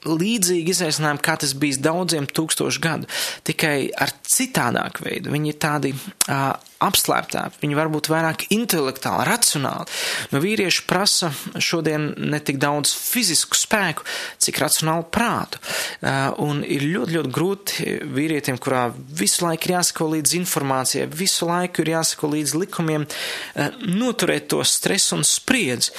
[0.06, 3.08] līdzīgi izaicinājumi, kā tas bijis daudziem tūkstošu gadu,
[3.46, 5.32] tikai ar citādāku veidu.
[5.34, 6.52] Viņi ir tādi uh,
[6.84, 9.90] apslēptāki, viņi var būt vairāk intelektuāli, racionāli.
[10.30, 14.06] No vīrieši prasa šodien ne tik daudz fizisku spēku,
[14.38, 15.58] cik racionālu prātu.
[15.98, 21.50] Uh, un ir ļoti, ļoti grūti vīrietim, kurā visu laiku ir jāsako līdz informācijai, visu
[21.50, 25.96] laiku ir jāsako līdz likumiem, uh, noturēt to stresu un spriedzi.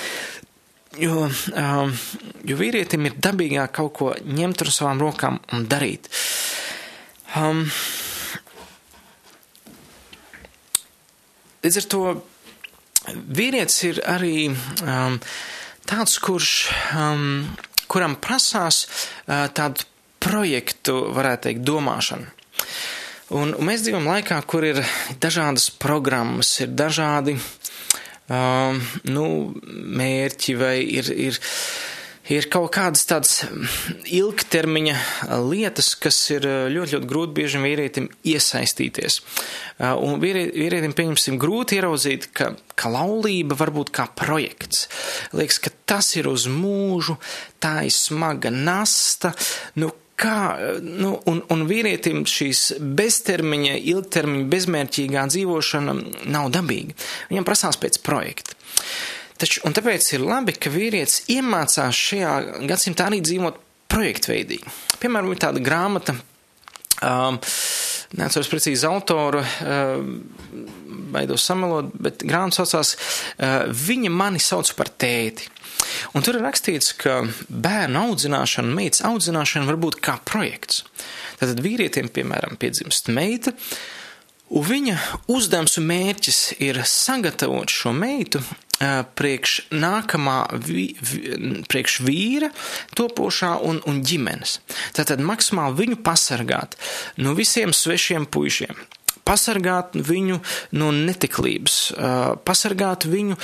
[0.99, 1.91] Jo, um,
[2.43, 6.09] jo vīrietim ir dabīgāk kaut ko ņemt ar savām rokām un darīt.
[7.39, 7.61] Um,
[11.63, 12.01] līdz ar to
[13.39, 15.15] vīrietis ir arī um,
[15.87, 16.51] tāds, kurš,
[16.99, 17.23] um,
[17.87, 19.87] kuram prasās uh, tādu
[20.19, 22.27] projektu, varētu teikt, domāšanu.
[23.39, 24.81] Un, un mēs dzīvojam laikā, kur ir
[25.21, 27.37] dažādas programmas, ir dažādi
[28.29, 29.25] um, nu,
[29.99, 31.39] mērķi vai ir, ir,
[32.29, 33.33] ir kaut kādas tādas
[34.05, 34.95] ilgtermiņa
[35.49, 39.21] lietas, kas ir ļoti, ļoti grūti bieži vīrietim iesaistīties.
[39.79, 44.87] Un vīrietim, pieņemsim, grūti ieraudzīt, ka, ka laulība var būt kā projekts.
[45.33, 47.17] Liekas, ka tas ir uz mūžu,
[47.63, 49.33] tā ir smaga nasta,
[49.81, 50.39] nu, kā,
[50.83, 52.63] nu, un, un vīrietim šīs
[52.99, 55.95] beztermiņa, ilgtermiņa, bezmērķīgā dzīvošana
[56.31, 56.97] nav dabīga.
[57.31, 58.57] Viņam prasās pēc projekta.
[59.39, 62.33] Taču, un tāpēc ir labi, ka vīrietis iemācās šajā
[62.67, 64.73] gadsimtā arī dzīvot projektveidīgi.
[64.99, 66.17] Piemēram, ir tāda grāmata,
[66.99, 67.39] um,
[68.19, 70.03] neatceros precīzi autoru, uh,
[71.13, 75.47] baidos samelot, bet grāmata saucās uh, Viņa mani sauc par tēti.
[76.13, 80.83] Un tur ir rakstīts, ka bērnu audzināšana, meitas audzināšana var būt kā projekts.
[81.39, 83.53] Tātad vīrietim, piemēram, piedzimst meita,
[84.49, 84.97] un viņa
[85.31, 88.41] uzdevums un mērķis ir sagatavot šo meitu
[89.19, 91.19] priekš nākamā, vi, vi,
[91.67, 92.47] priekš vīra,
[92.95, 94.59] topošā un, un ģimenes.
[94.95, 96.79] Tātad maksimāli viņu pasargāt
[97.19, 98.79] no visiem svešiem puišiem
[99.29, 100.39] pasargāt viņu
[100.81, 101.77] no netiklības,
[102.47, 103.37] pasargāt viņu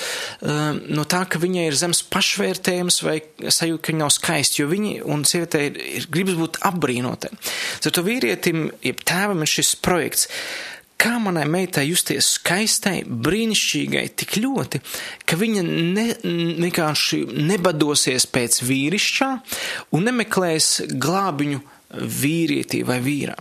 [0.98, 5.00] no tā, ka viņai ir zems pašvērtējums vai sajūta, ka viņa nav skaista, jo viņi
[5.06, 7.34] un sievietē ir, ir gribas būt apbrīnotē.
[7.86, 10.30] Tad to vīrietim, jeb tēvam ir šis projekts
[11.06, 14.82] kā manai meitai justies skaistai, brīnišķīgai tik ļoti,
[15.28, 16.06] ka viņa ne,
[16.64, 19.30] vienkārši nebadosies pēc vīrišķā
[19.96, 21.62] un nemeklēs glābiņu
[22.00, 23.36] vīrietī vai vīrā,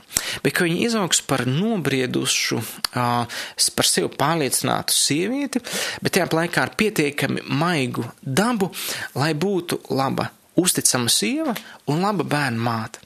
[0.44, 2.60] bet viņi izaugs par nobriedušu,
[2.94, 5.62] par sevi pārliecinātu sievieti,
[6.02, 8.70] bet tajā laikā ar pietiekami maigu dabu,
[9.18, 11.54] lai būtu laba, uzticama sieva
[11.90, 13.02] un laba bērna māte.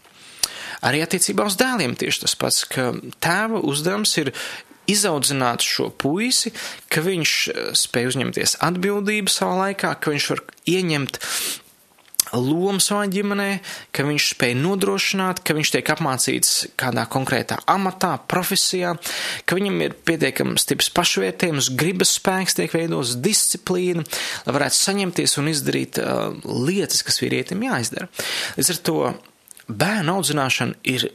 [0.87, 2.93] Arī attiecībā uz dēliem tieši tas pats, ka
[3.25, 4.31] tēva uzdevums ir
[4.89, 6.53] izaudzināt šo puisi,
[6.89, 7.33] ka viņš
[7.77, 11.19] spēj uzņemties atbildību savā laikā, ka viņš var ieņemt
[12.37, 13.49] lomu savā ģimenē,
[13.95, 18.95] ka viņš spēj nodrošināt, ka viņš tiek apmācīts kādā konkrētā amatā, profesijā,
[19.49, 24.05] ka viņam ir pietiekami stiprs pašvērtējums, gribas spēks tiek veidots, disciplīna,
[24.47, 28.11] lai varētu saņemties un izdarīt uh, lietas, kas vīrietim jāizdara.
[28.59, 28.99] Līdz ar to
[29.69, 31.11] bērnu audzināšana ir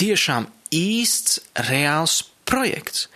[0.00, 3.08] tiešām īsts, reāls projekts.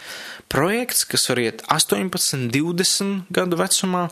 [0.52, 4.04] Projekts, kas var iet 18, 20 gadu vecumā,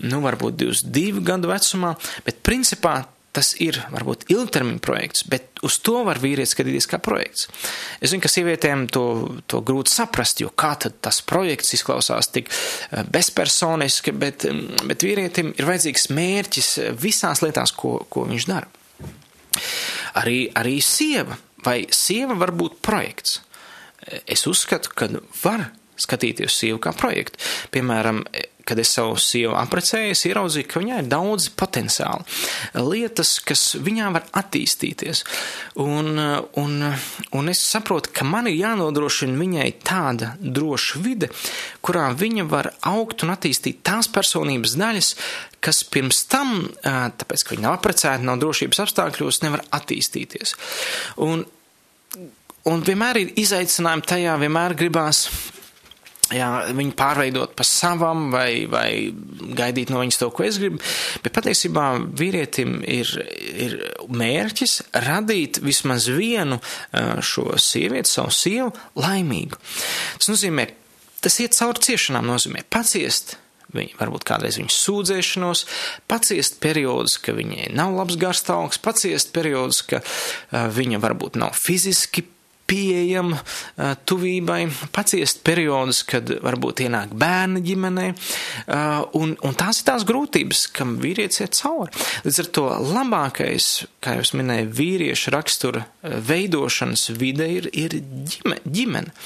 [0.00, 3.02] nu, varbūt 22 gadu vecumā, bet principā
[3.32, 7.46] tas ir varbūt ilgtermiņa projekts, bet uz to var vīrietis skatīties kā projekts.
[8.04, 9.04] Es zinu, ka sievietēm to,
[9.48, 14.44] to grūti saprast, jo kā tad tas projekts izklausās tik eh, bezpersoniski, bet,
[14.88, 18.68] bet vīrietim ir vajadzīgs mērķis visās lietās, ko, ko viņš dara.
[20.20, 23.40] Arī, arī sieva vai sieva var būt projekts.
[24.26, 25.08] Es uzskatu, ka
[25.44, 25.68] var
[26.02, 27.38] skatīties sievu kā projektu.
[27.74, 28.24] Piemēram,
[28.64, 32.24] kad es savu sievu aprecēju, es ieraudzīju, ka viņai ir daudz potenciāla.
[32.78, 35.24] Lietas, kas viņā var attīstīties.
[35.82, 36.18] Un,
[36.60, 36.76] un,
[37.38, 41.30] un es saprotu, ka man ir jānodrošina viņai tāda droša vide,
[41.84, 45.14] kurā viņa var augt un attīstīt tās personības daļas,
[45.62, 50.56] kas pirms tam, tāpēc, ka viņa nav aprecēta, nav drošības apstākļos, nevar attīstīties.
[51.22, 51.44] Un,
[52.70, 55.26] un vienmēr ir izaicinājumi tajā, vienmēr gribās
[56.36, 58.88] jā, viņu pārveidot par savam vai, vai
[59.58, 60.80] gaidīt no viņas to, ko es gribu.
[61.24, 61.86] Bet patiesībā
[62.18, 63.12] vīrietim ir,
[63.66, 63.76] ir
[64.08, 66.60] mērķis radīt vismaz vienu
[67.24, 69.60] šo sievieti, savu sievu, laimīgu.
[70.18, 70.68] Tas nozīmē,
[71.22, 73.38] tas iet cauri ciešanām, nozīmē paciest.
[73.72, 75.62] Viņa varbūt kādreiz viņas sūdzēšanos,
[76.10, 80.02] paciest periodus, ka viņai nav labs garstāvoklis, paciest periodus, ka
[80.52, 82.26] viņa varbūt nav fiziski
[82.70, 83.40] pieejama
[84.08, 84.60] tuvībai,
[84.94, 88.08] paciest periodus, kad varbūt ienāk bērni ģimenē,
[89.18, 91.92] un, un tās ir tās grūtības, kam vīrietis iet cauri.
[92.26, 93.70] Līdz ar to labākais,
[94.04, 99.16] kā jau minēju, vīrieša rakstura veidošanas vide ir, ir ģime, ģimene.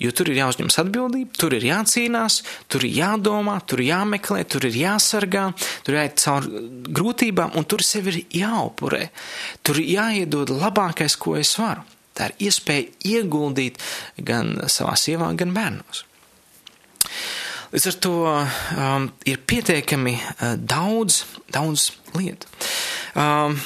[0.00, 2.38] Jo tur ir jāuzņemas atbildība, tur ir jācīnās,
[2.72, 5.50] tur ir jādomā, tur ir jāmeklē, tur ir jāsargā,
[5.84, 9.10] tur jāiet cauri grūtībām, un tur sevi ir jāupurē.
[9.60, 11.84] Tur ir jāiedod labākais, ko es varu.
[12.20, 13.80] Tā ir iespēja ieguldīt
[14.28, 16.04] gan savā sievā, gan bērnos.
[17.70, 21.22] Līdz ar to um, ir pietiekami uh, daudz,
[21.54, 22.50] daudz lietu.
[23.14, 23.56] Um,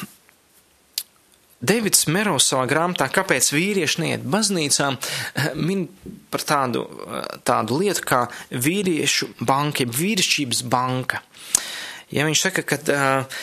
[1.65, 4.91] Davids Mero savā grāmatā, kāpēc vīrieši neiet baznīcā,
[5.67, 5.87] min
[6.31, 11.25] par tādu, uh, tādu lietu kā vīriešu banka, jeb vīrišķības banka.
[12.15, 13.43] Ja viņš saka, ka uh,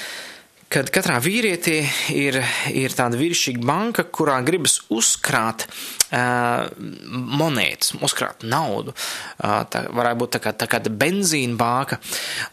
[0.72, 1.82] kad katrā vīrietī
[2.16, 2.38] ir,
[2.72, 6.70] ir tāda vīrišķīga banka, kurā gribas uzkrāt uh,
[7.12, 8.96] monētas, uzkrāt naudu.
[8.96, 12.00] Uh, tā varētu būt tā kā, tā kā benzīna bāka.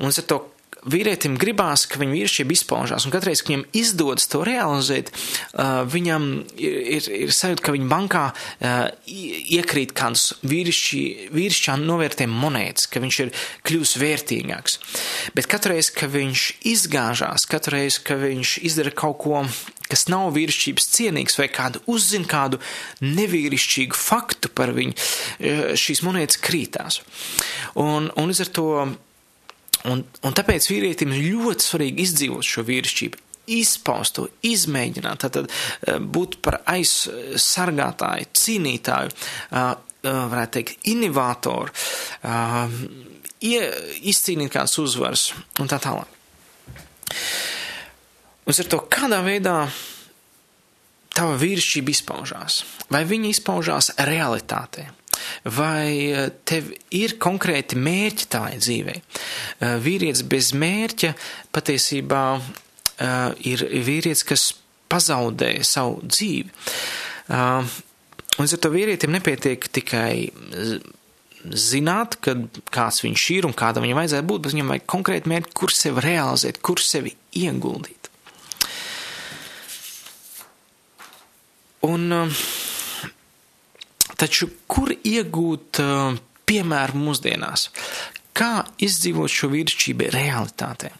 [0.03, 0.41] Un ar to
[0.87, 6.29] vīrietim gribās, ka viņa vīrišķība izpaužās, un katreiz, kad viņam izdodas to realizēt, uh, viņam
[6.57, 8.77] ir, ir, ir sajūta, ka viņa bankā uh,
[9.09, 13.33] iekrīt kāds vīrišķā novērtējuma monētas, ka viņš ir
[13.69, 14.79] kļūs vērtīgāks.
[15.37, 19.43] Bet katreiz, kad viņš izgāžās, katreiz, kad viņš izdara kaut ko,
[19.89, 22.61] kas nav vīrišķības cienīgs, vai kādu uzzina kādu
[23.05, 27.03] nevīrišķīgu faktu par viņu, uh, šīs monētas krītās.
[27.79, 28.71] Un, un līdz ar to
[29.87, 33.21] Un, un tāpēc vīrietim ir ļoti svarīgi izdzīvot šo vīrišķību,
[33.55, 41.73] izpaust to, izmēģināt, tad eh, būt par aizsargātāju, cīnītāju, eh, eh, varētu teikt, inovātoru,
[43.39, 45.29] izcīnīt kādas uzvaras
[45.63, 46.17] un tā tālāk.
[48.49, 49.57] Ar to kādā veidā
[51.15, 54.89] tava vīrišķība izpaužās, vai viņa izpaužās realitātē
[55.45, 58.97] vai eh, tev ir konkrēti mērķi tavai dzīvei.
[58.99, 61.13] Eh, vīrietis bez mērķa
[61.55, 64.51] patiesībā eh, ir vīrietis, kas
[64.89, 66.49] pazaudē savu dzīvi.
[67.29, 70.31] Un ar to vīrietim nepietiek tikai
[71.45, 75.53] zināt, kad kāds viņš ir un kādam viņam vajadzētu būt, bet viņam vajag konkrēti mērķi,
[75.61, 78.09] kur sevi realizēt, kur sevi ieguldīt.
[81.85, 82.09] Un
[84.19, 85.81] taču kur iegūt
[86.49, 87.69] piemēru mūsdienās?
[88.39, 90.93] Kā izdzīvot šo vīrišķību realitātē?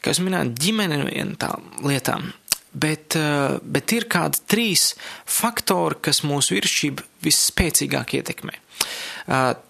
[0.00, 1.50] Kā es minēju, ģimene ir viena tā
[1.84, 2.30] lietām,
[2.72, 3.16] bet,
[3.62, 4.92] bet ir kādi trīs
[5.28, 8.54] faktori, kas mūsu vīrišķību visspēcīgāk ietekmē.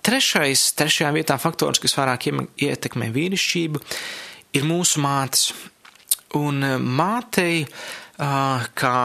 [0.07, 3.83] Trešais, trešajā vietā faktors, kas vairāk ietekmē vīrišķību,
[4.57, 5.51] ir mūsu mātes.
[6.39, 6.63] Un
[6.95, 7.65] mātei,
[8.21, 8.97] kā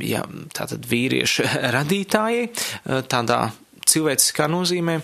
[0.00, 0.22] ja,
[0.56, 2.46] tātad vīrieša radītājai,
[3.12, 3.42] tādā
[3.92, 4.98] cilvēciskā nozīmē,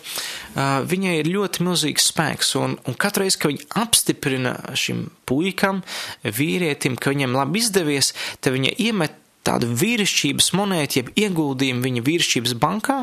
[0.89, 2.55] viņai ir ļoti milzīgs spēks.
[2.61, 5.83] Un, un katru reizi, kad viņa apstiprina šim puikam,
[6.25, 12.57] vīrietim, ka viņam labi izdevies, tad viņa iemet tādu vīrišķības monētu, jeb ieguldījumu viņa vīrišķības
[12.61, 13.03] bankā,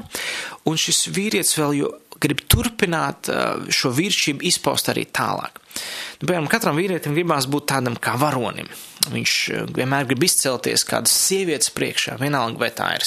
[0.67, 3.29] un šis vīrietis vēl jo grib turpināt
[3.73, 5.59] šo vīrišķību izpaust arī tālāk.
[6.21, 8.69] Nu, piemēram, katram vīrietim gribās būt tādam kā varonim.
[9.11, 9.33] Viņš
[9.75, 13.05] vienmēr grib izcelties kādas sievietes priekšā, vienalga vai tā ir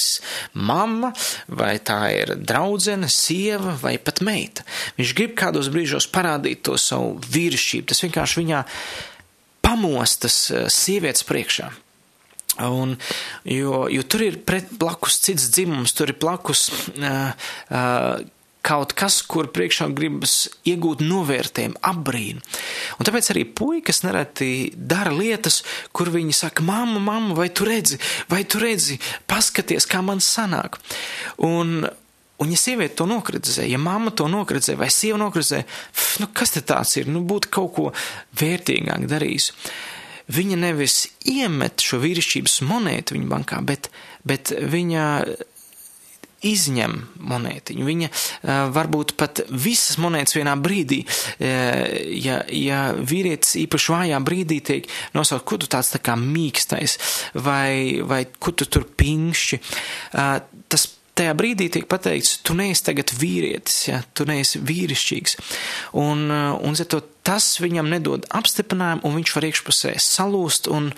[0.53, 1.09] mamma,
[1.49, 4.67] vai tā ir draudzene, sieva vai pat meita.
[4.99, 7.89] Viņš grib kādos brīžos parādīt to savu vīrišķību.
[7.89, 8.63] Tas vienkārši viņā
[9.65, 11.73] pamostas sievietes priekšā.
[12.67, 12.97] Un,
[13.47, 16.67] jo, jo tur ir pret, blakus cits dzimums, tur ir blakus
[16.97, 17.31] uh,
[17.71, 18.19] uh,
[18.65, 22.43] kaut kas, kur priekšā gribas iegūt novērtējumu, apbrīnu.
[22.99, 25.61] Un tāpēc arī puikas nereti dara lietas,
[25.95, 27.99] kur viņi saka, mamma, mamma, vai tu redzi,
[28.31, 28.99] vai tu redzi,
[29.31, 30.81] paskaties, kā man sanāk.
[31.47, 31.87] Un,
[32.39, 35.57] Un, ja sieviete to nokritizē, ja mamma to nokritizē, vai sieva nokritizē,
[36.23, 37.89] nu, kas te tāds ir, nu, būtu kaut ko
[38.39, 39.49] vērtīgāk darījis.
[40.29, 43.89] Viņa nevis iemet šo vīrišķības monētu viņa bankā, bet,
[44.27, 45.05] bet viņa
[46.45, 46.93] izņem
[47.29, 47.85] monētiņu.
[47.87, 48.09] Viņa
[48.75, 51.01] varbūt pat visas monētas vienā brīdī,
[51.39, 54.87] ja, ja vīrietis īpaši vājā brīdī tiek
[55.17, 56.97] nosaukt, kur tu tāds tā kā mīkstais,
[57.35, 59.61] vai, vai kur tu tur pinkšķi,
[60.71, 60.87] tas
[61.19, 65.39] tajā brīdī tiek pateikts, tu neesi tagad vīrietis, ja, tu neesi vīrišķīgs.
[65.99, 70.89] Un, un to, tas viņam nedod apstiprinājumu, un viņš var iekšpusē salūst, un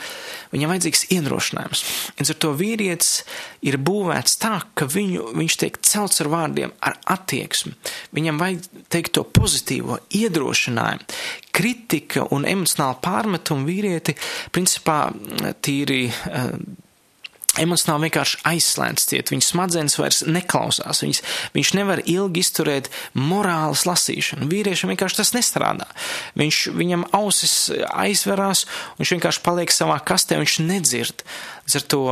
[0.53, 1.83] viņam vajadzīgs iedrošinājums.
[2.15, 3.23] Un ar to vīrietis
[3.67, 7.73] ir būvēts tā, ka viņu, viņš tiek celts ar vārdiem, ar attieksmi.
[8.15, 11.09] Viņam vajag teikt to pozitīvo iedrošinājumu.
[11.51, 14.15] Kritika un emocionāla pārmetuma vīrieti,
[14.55, 15.01] principā,
[15.65, 16.05] tīri
[17.59, 21.23] emocionāli vienkārši aizslēgts ciet, viņa smadzenes vairs neklausās, viņas,
[21.55, 22.87] viņš nevar ilgi izturēt
[23.17, 24.47] morāles lasīšanu.
[24.51, 25.89] Vīriešiem vienkārši tas nestrādā.
[26.39, 27.55] Viņš, viņam ausis
[27.91, 28.63] aizverās,
[29.01, 31.25] viņš vienkārši paliek savā kastē, viņš nedzird.
[31.71, 32.05] Ar to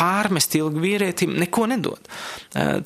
[0.00, 2.10] pārmest ilgi vīrietim neko nedod.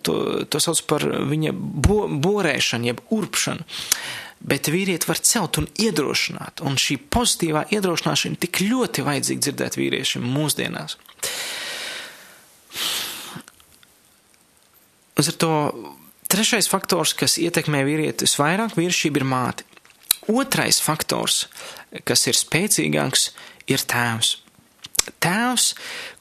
[0.04, 3.66] To, to sauc par viņa bo, borēšanu, jeb urpšanu.
[4.44, 10.26] Bet vīrieti var celt un iedrošināt, un šī pozitīvā iedrošināšana tik ļoti vajadzīga dzirdēt vīriešiem
[10.34, 10.98] mūsdienās.
[15.18, 15.52] Uz ar to
[16.30, 19.66] trešais faktors, kas ietekmē vīrieti visvairāk, vīrišķība ir māte.
[20.32, 21.44] Otrais faktors,
[22.08, 23.28] kas ir spēcīgāks,
[23.70, 24.38] ir tēvs.
[25.20, 25.66] Tēvs,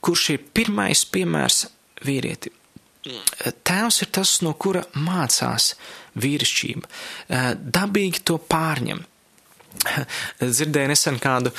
[0.03, 1.63] kurš ir pirmais piemērs
[2.03, 2.51] vīrieti.
[3.67, 5.73] Tēvs ir tas, no kura mācās
[6.19, 6.91] vīrišķība.
[7.57, 9.01] Dabīgi to pārņem.
[10.55, 11.51] Dzirdēju nesen kādu,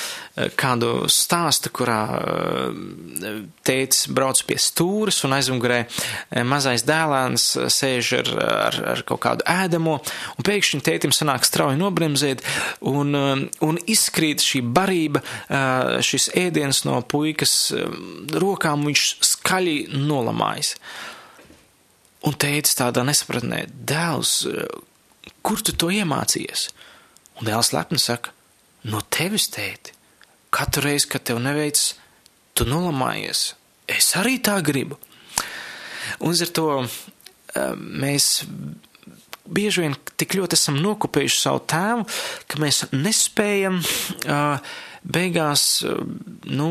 [0.58, 8.30] kādu stāstu, kurā eh, tētis brauc pie stūras un aizmugurē eh, mazais dēlēns sēž ar,
[8.44, 9.96] ar, ar kaut kādu ēdamo,
[10.38, 12.44] un pēkšņi tētim sanāk strauji nobremzēt,
[12.90, 15.20] un, eh, un izkrīt šī barība,
[16.04, 17.54] šis ēdiens no puikas
[18.40, 20.74] rokām, viņš skaļi nolamājas.
[22.24, 24.32] Un tētis tādā nesapratnē, dēls,
[25.44, 26.68] kur tu to iemācījies?
[27.40, 28.30] Un dēls lepni saka,
[28.90, 29.94] no tevis tēti,
[30.54, 31.80] katru reizi, kad tev neveic,
[32.54, 33.54] tu nolamājies.
[33.90, 34.98] Es arī tā gribu.
[36.22, 36.68] Un ar to
[37.78, 38.44] mēs
[39.44, 42.06] bieži vien tik ļoti esam nokopējuši savu tēvu,
[42.48, 45.84] ka mēs nespējam uh, beigās
[46.48, 46.68] nu,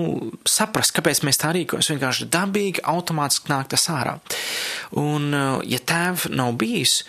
[0.49, 1.91] saprast, kāpēc mēs tā rīkojamies.
[1.93, 4.17] Vienkārši dabīgi, automātiski nāk tas ārā.
[4.97, 5.29] Un,
[5.69, 7.03] ja tēva nav bijis,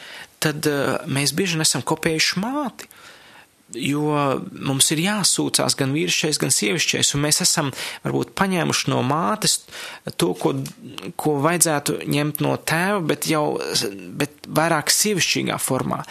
[0.45, 0.69] tad
[1.09, 2.91] mēs bieži vien esam kopējuši māti
[3.73, 4.13] jo
[4.53, 7.71] mums ir jāsūcās gan vīrišķais, gan sievišķais, un mēs esam
[8.05, 9.61] varbūt paņēmuši no mātes
[10.21, 10.55] to, ko,
[11.21, 13.45] ko vajadzētu ņemt no tēva, bet jau,
[14.21, 16.03] bet vairāk sievišķīgā formā.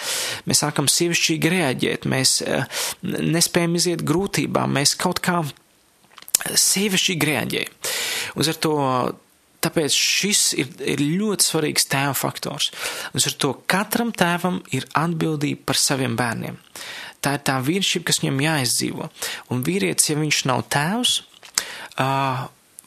[0.49, 2.66] Mēs sākam sievišķīgi reaģēt, mēs eh,
[3.04, 5.43] nespējam iziet grūtībām, mēs kaut kā
[6.43, 7.91] sievišķīgi reaģējam.
[8.41, 8.78] Uz ar to
[9.64, 12.72] tāpēc šis ir, ir ļoti svarīgs tēva faktors.
[13.14, 16.60] Un ar to katram tēvam ir atbildība par saviem bērniem.
[17.24, 19.07] Tā ir tā vīrišķība, kas viņam jāizdzīvo.
[19.53, 21.15] Un vīrietis, ja viņš nav tēvs,
[22.01, 22.43] uh,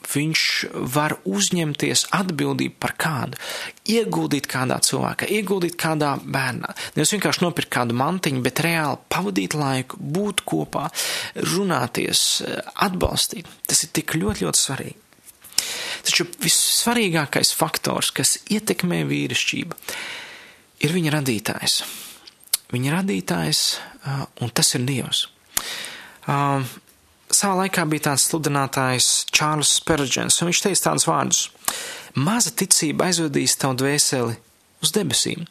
[0.07, 0.43] viņš
[0.95, 3.41] var uzņemties atbildību par kādu,
[3.91, 6.74] ieguldīt kādā cilvēkā, ieguldīt kādā bērnā.
[6.97, 10.87] Nevis vienkārši nopirkt kādu mantiņu, bet reāli pavadīt laiku, būt kopā,
[11.55, 12.22] runāties,
[12.87, 13.51] atbalstīt.
[13.66, 15.03] Tas ir tik ļoti, ļoti svarīgi.
[16.07, 19.78] Taču vissvarīgākais faktors, kas ietekmē vīrišķību,
[20.87, 21.80] ir viņa radītājs.
[22.75, 23.62] Viņa radītājs,
[24.43, 25.27] un tas ir Dievs
[27.37, 31.43] savā laikā bija tāds sludinātājs Čārlis Spērģens, un viņš teica tādus vārdus:
[32.17, 34.37] Maza ticība aizvedīs tavu dvēseli
[34.85, 35.47] uz debesīm,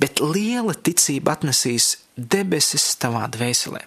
[0.00, 3.82] bet liela ticība atnesīs debesis tavā dvēselē.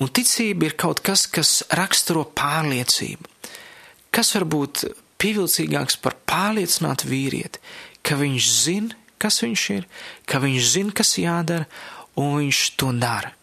[0.00, 3.28] Un ticība ir kaut kas, kas raksturo pārliecību.
[4.10, 4.86] Kas var būt
[5.20, 7.60] pievilcīgāks par pārliecinātu vīrieti,
[8.02, 9.90] ka viņš zina, kas viņš ir,
[10.26, 11.68] ka viņš zina, kas jādara,
[12.20, 13.34] un viņš to dara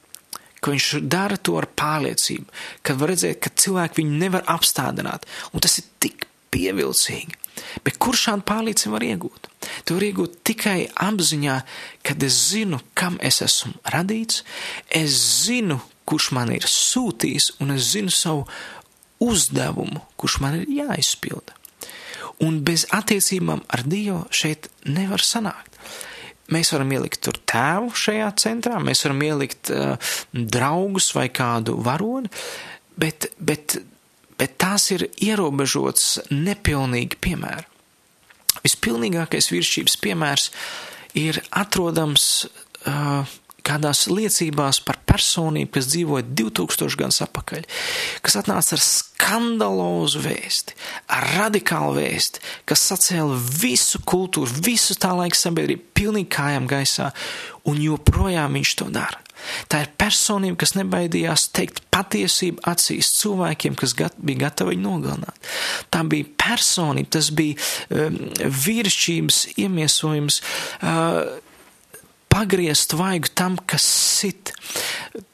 [0.58, 2.48] ka viņš dara to ar pārliecību,
[2.84, 7.38] ka var redzēt, ka cilvēki viņu nevar apstādināt, un tas ir tik pievilcīgi.
[7.86, 9.50] Bet kur šādu pārliecību var iegūt?
[9.86, 11.60] Tu vari iegūt tikai apziņā,
[12.06, 14.44] kad es zinu, kam es esmu radīts,
[14.90, 15.16] es
[15.46, 18.46] zinu, kurš man ir sūtījis, un es zinu savu
[19.24, 21.56] uzdevumu, kurš man ir jāizpilda.
[22.46, 25.74] Un bez attiecībām ar Dievu šeit nevar sanākt.
[26.54, 32.30] Mēs varam ielikt tur tēvu šajā centrā, mēs varam ielikt uh, draugus vai kādu varoni,
[32.96, 33.80] bet, bet,
[34.40, 37.68] bet tās ir ierobežots, nepilnīgi piemēri.
[38.64, 40.48] Vispilnīgākais virsības piemērs
[41.20, 43.28] ir atrodams uh,
[43.68, 47.68] kādās liecībās par personību, kas dzīvoja 2000 gadus atpakaļ,
[48.26, 50.78] kas atnāca ar skandalozu vēsti,
[51.14, 57.12] ar radikālu vēsti, kas sacēla visu kultūru, visu tā laika sabiedrību pilnīgi kājām gaisā,
[57.68, 59.24] un joprojām viņš to dara.
[59.70, 65.50] Tā ir personība, kas nebaidījās teikt patiesību acīs cilvēkiem, kas gat, bija gatavi viņu nogalināt.
[65.94, 67.58] Tā bija personība, tas bija
[67.94, 68.18] um,
[68.66, 70.42] vīrišķības iemiesojums.
[70.82, 71.47] Uh,
[72.32, 74.54] pagriezt vaigu tam, kas sit.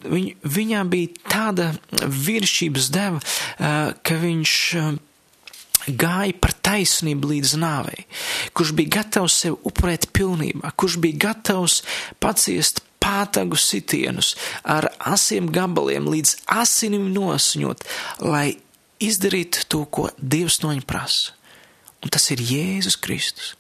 [0.06, 1.72] Viņ, viņā bija tāda
[2.04, 3.20] viršības deva,
[4.04, 4.54] ka viņš
[6.00, 8.06] gāja par taisnību līdz nāvei,
[8.56, 11.82] kurš bija gatavs sevi upurēt pilnībā, kurš bija gatavs
[12.24, 14.34] paciest pātagu sitienus
[14.64, 17.84] ar asiem gabaliem līdz asinim nosņot,
[18.24, 18.56] lai
[19.04, 21.36] izdarītu to, ko Dievs no viņa prasa.
[22.04, 23.54] Un tas ir Jēzus Kristus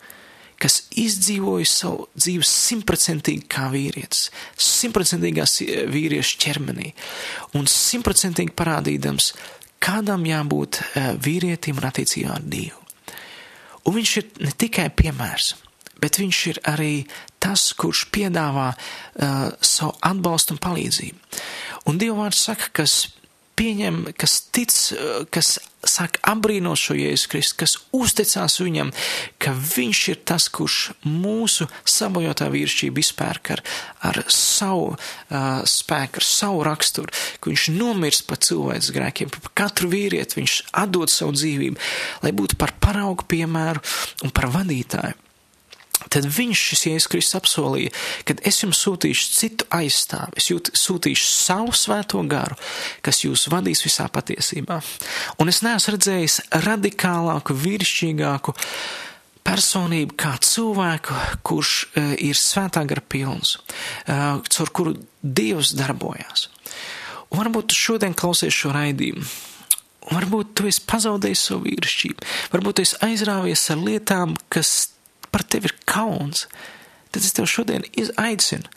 [0.64, 5.58] kas izdzīvoja savu dzīvi simtprocentīgi kā vīrietis, simtprocentīgās
[5.92, 6.94] vīrieša ķermenī,
[7.60, 9.34] un simtprocentīgi parādīdams,
[9.84, 12.80] kādam jābūt eh, vīrietim un attiecībā ar Dievu.
[13.84, 15.50] Un viņš ir ne tikai piemērs,
[16.00, 16.94] bet viņš ir arī
[17.44, 21.42] tas, kurš piedāvā uh, savu atbalstu un palīdzību.
[21.92, 22.94] Un Dieva vārds saka, kas
[23.60, 24.74] pieņem, kas tic,
[25.34, 28.92] kas sāk apbrīnot šo Jēzu Kristu, kas uzticās viņam,
[29.42, 33.64] ka viņš ir tas, kurš mūsu sabojotā vīrišķību izpērk ar,
[34.10, 39.92] ar savu uh, spēku, ar savu raksturu, ka viņš nomirst par cilvēks grēkiem, par katru
[39.92, 41.92] vīrieti viņš atdod savu dzīvību,
[42.24, 43.84] lai būtu par paraugu piemēru
[44.24, 45.23] un par vadītāju.
[46.12, 47.94] Tad viņš, šis Jēzus Kristus, apsolīja,
[48.28, 52.58] ka es jums sūtīšu citu aizstāvi, es jūt, sūtīšu savu svēto garu,
[53.06, 54.82] kas jūs vadīs visā patiesībā.
[55.40, 58.56] Un es neesmu redzējis radikālāku, virsšķīgāku
[59.44, 63.58] personību kā cilvēku, kurš uh, ir svētā gara pilns,
[64.08, 66.50] uh, caur kuru Dievs darbojās.
[67.32, 69.26] Un varbūt tu šodien klausies šo raidījumu.
[70.12, 74.93] Varbūt tu esi pazaudējis savu vīrišķību, varbūt tu esi aizrāvies ar lietām, kas
[75.34, 76.48] par tevi ir kauns,
[77.12, 77.86] tad es tev šodien
[78.22, 78.70] aicinu.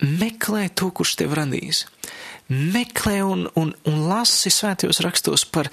[0.00, 1.84] Meklē to, kurš tev radīs.
[2.50, 5.70] Meklē un, un, un lasi svētajos rakstos par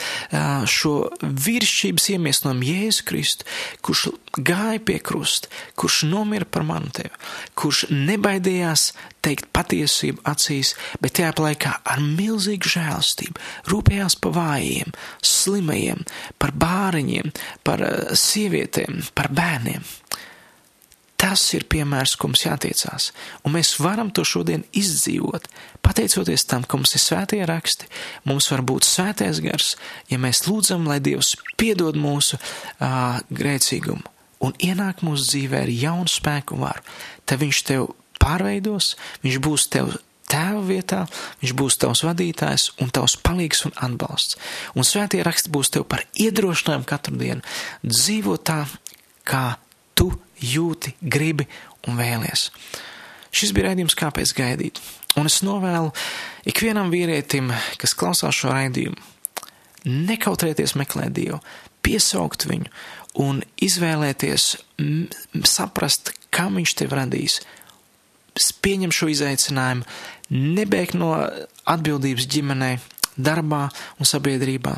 [0.70, 3.48] šo virsības iemiesnojumu Jēzu Kristu,
[3.86, 4.08] kurš
[4.38, 5.50] gāja pie krusta,
[5.80, 7.14] kurš nomira par manu tevi,
[7.58, 8.92] kurš nebaidījās
[9.26, 14.94] teikt patiesību acīs, bet tajā laikā ar milzīgu žēlstību rūpējās par vājiem,
[15.26, 16.06] slimajiem,
[16.40, 17.34] par bāriņiem,
[17.68, 19.84] par sievietēm, par bērniem.
[21.18, 23.10] Tas ir piemērs, ko mums jātiecās,
[23.42, 25.48] un mēs varam to šodien izdzīvot.
[25.82, 27.90] Pateicoties tam, ka mums ir svētie raksti,
[28.30, 29.72] mums var būt svētais gars,
[30.12, 34.14] ja mēs lūdzam, lai Dievs piedod mūsu uh, grēcīgumu
[34.46, 36.84] un ienāk mūsu dzīvē ar jaunu spēku varu.
[37.26, 37.88] Tad Viņš tev
[38.22, 38.94] pārveidos,
[39.26, 39.96] Viņš būs tev
[40.28, 41.06] tēva vietā,
[41.42, 44.36] viņš būs tavs vadītājs un tavs palīgs un atbalsts.
[44.76, 48.66] Un svētie raksti būs tev par iedrošinājumu katru dienu dzīvot tā,
[49.28, 49.46] kā
[49.96, 50.12] tu
[50.42, 51.48] jūti, gribi
[51.88, 52.50] un vēlies.
[53.34, 54.82] Šis bija raidījums, kāpēc gaidīt.
[55.18, 55.92] Un es novēlu
[56.48, 57.50] ikvienam vīrietim,
[57.82, 58.98] kas klausās šo raidījumu,
[59.88, 61.40] nekautrēties meklēt Dievu,
[61.86, 62.70] piesaukt viņu
[63.24, 64.50] un izvēlēties,
[65.48, 67.40] saprast, kam viņš tev radīs,
[68.62, 69.88] pieņem šo izaicinājumu,
[70.30, 71.16] nebeigt no
[71.66, 72.72] atbildības ģimenē,
[73.18, 73.66] darbā
[73.98, 74.76] un sabiedrībā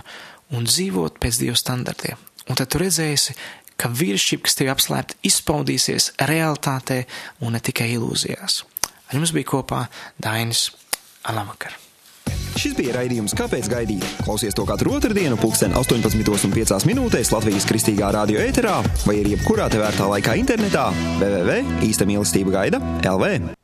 [0.55, 2.17] un dzīvot pēc Dieva standartiem.
[2.49, 3.35] Un tad tu redzēsi,
[3.79, 7.03] ka vīrišķība, kas tev apslēpta, izpaudīsies realitātē
[7.45, 8.63] un ne tikai ilūzijās.
[9.09, 9.85] Ar jums bija kopā
[10.21, 10.69] Dainis
[11.29, 11.75] Alavakar.
[12.59, 14.05] Šis bija raidījums Kāpēc gaidīt?
[14.25, 20.09] Klausies to katru otrdienu, pulksten 18,5 minūtēs Latvijas kristīgā radio ēterā vai arī jebkurā tevērtā
[20.13, 20.89] laikā internetā
[21.21, 23.55] www.īsta mīlestība gaida LV.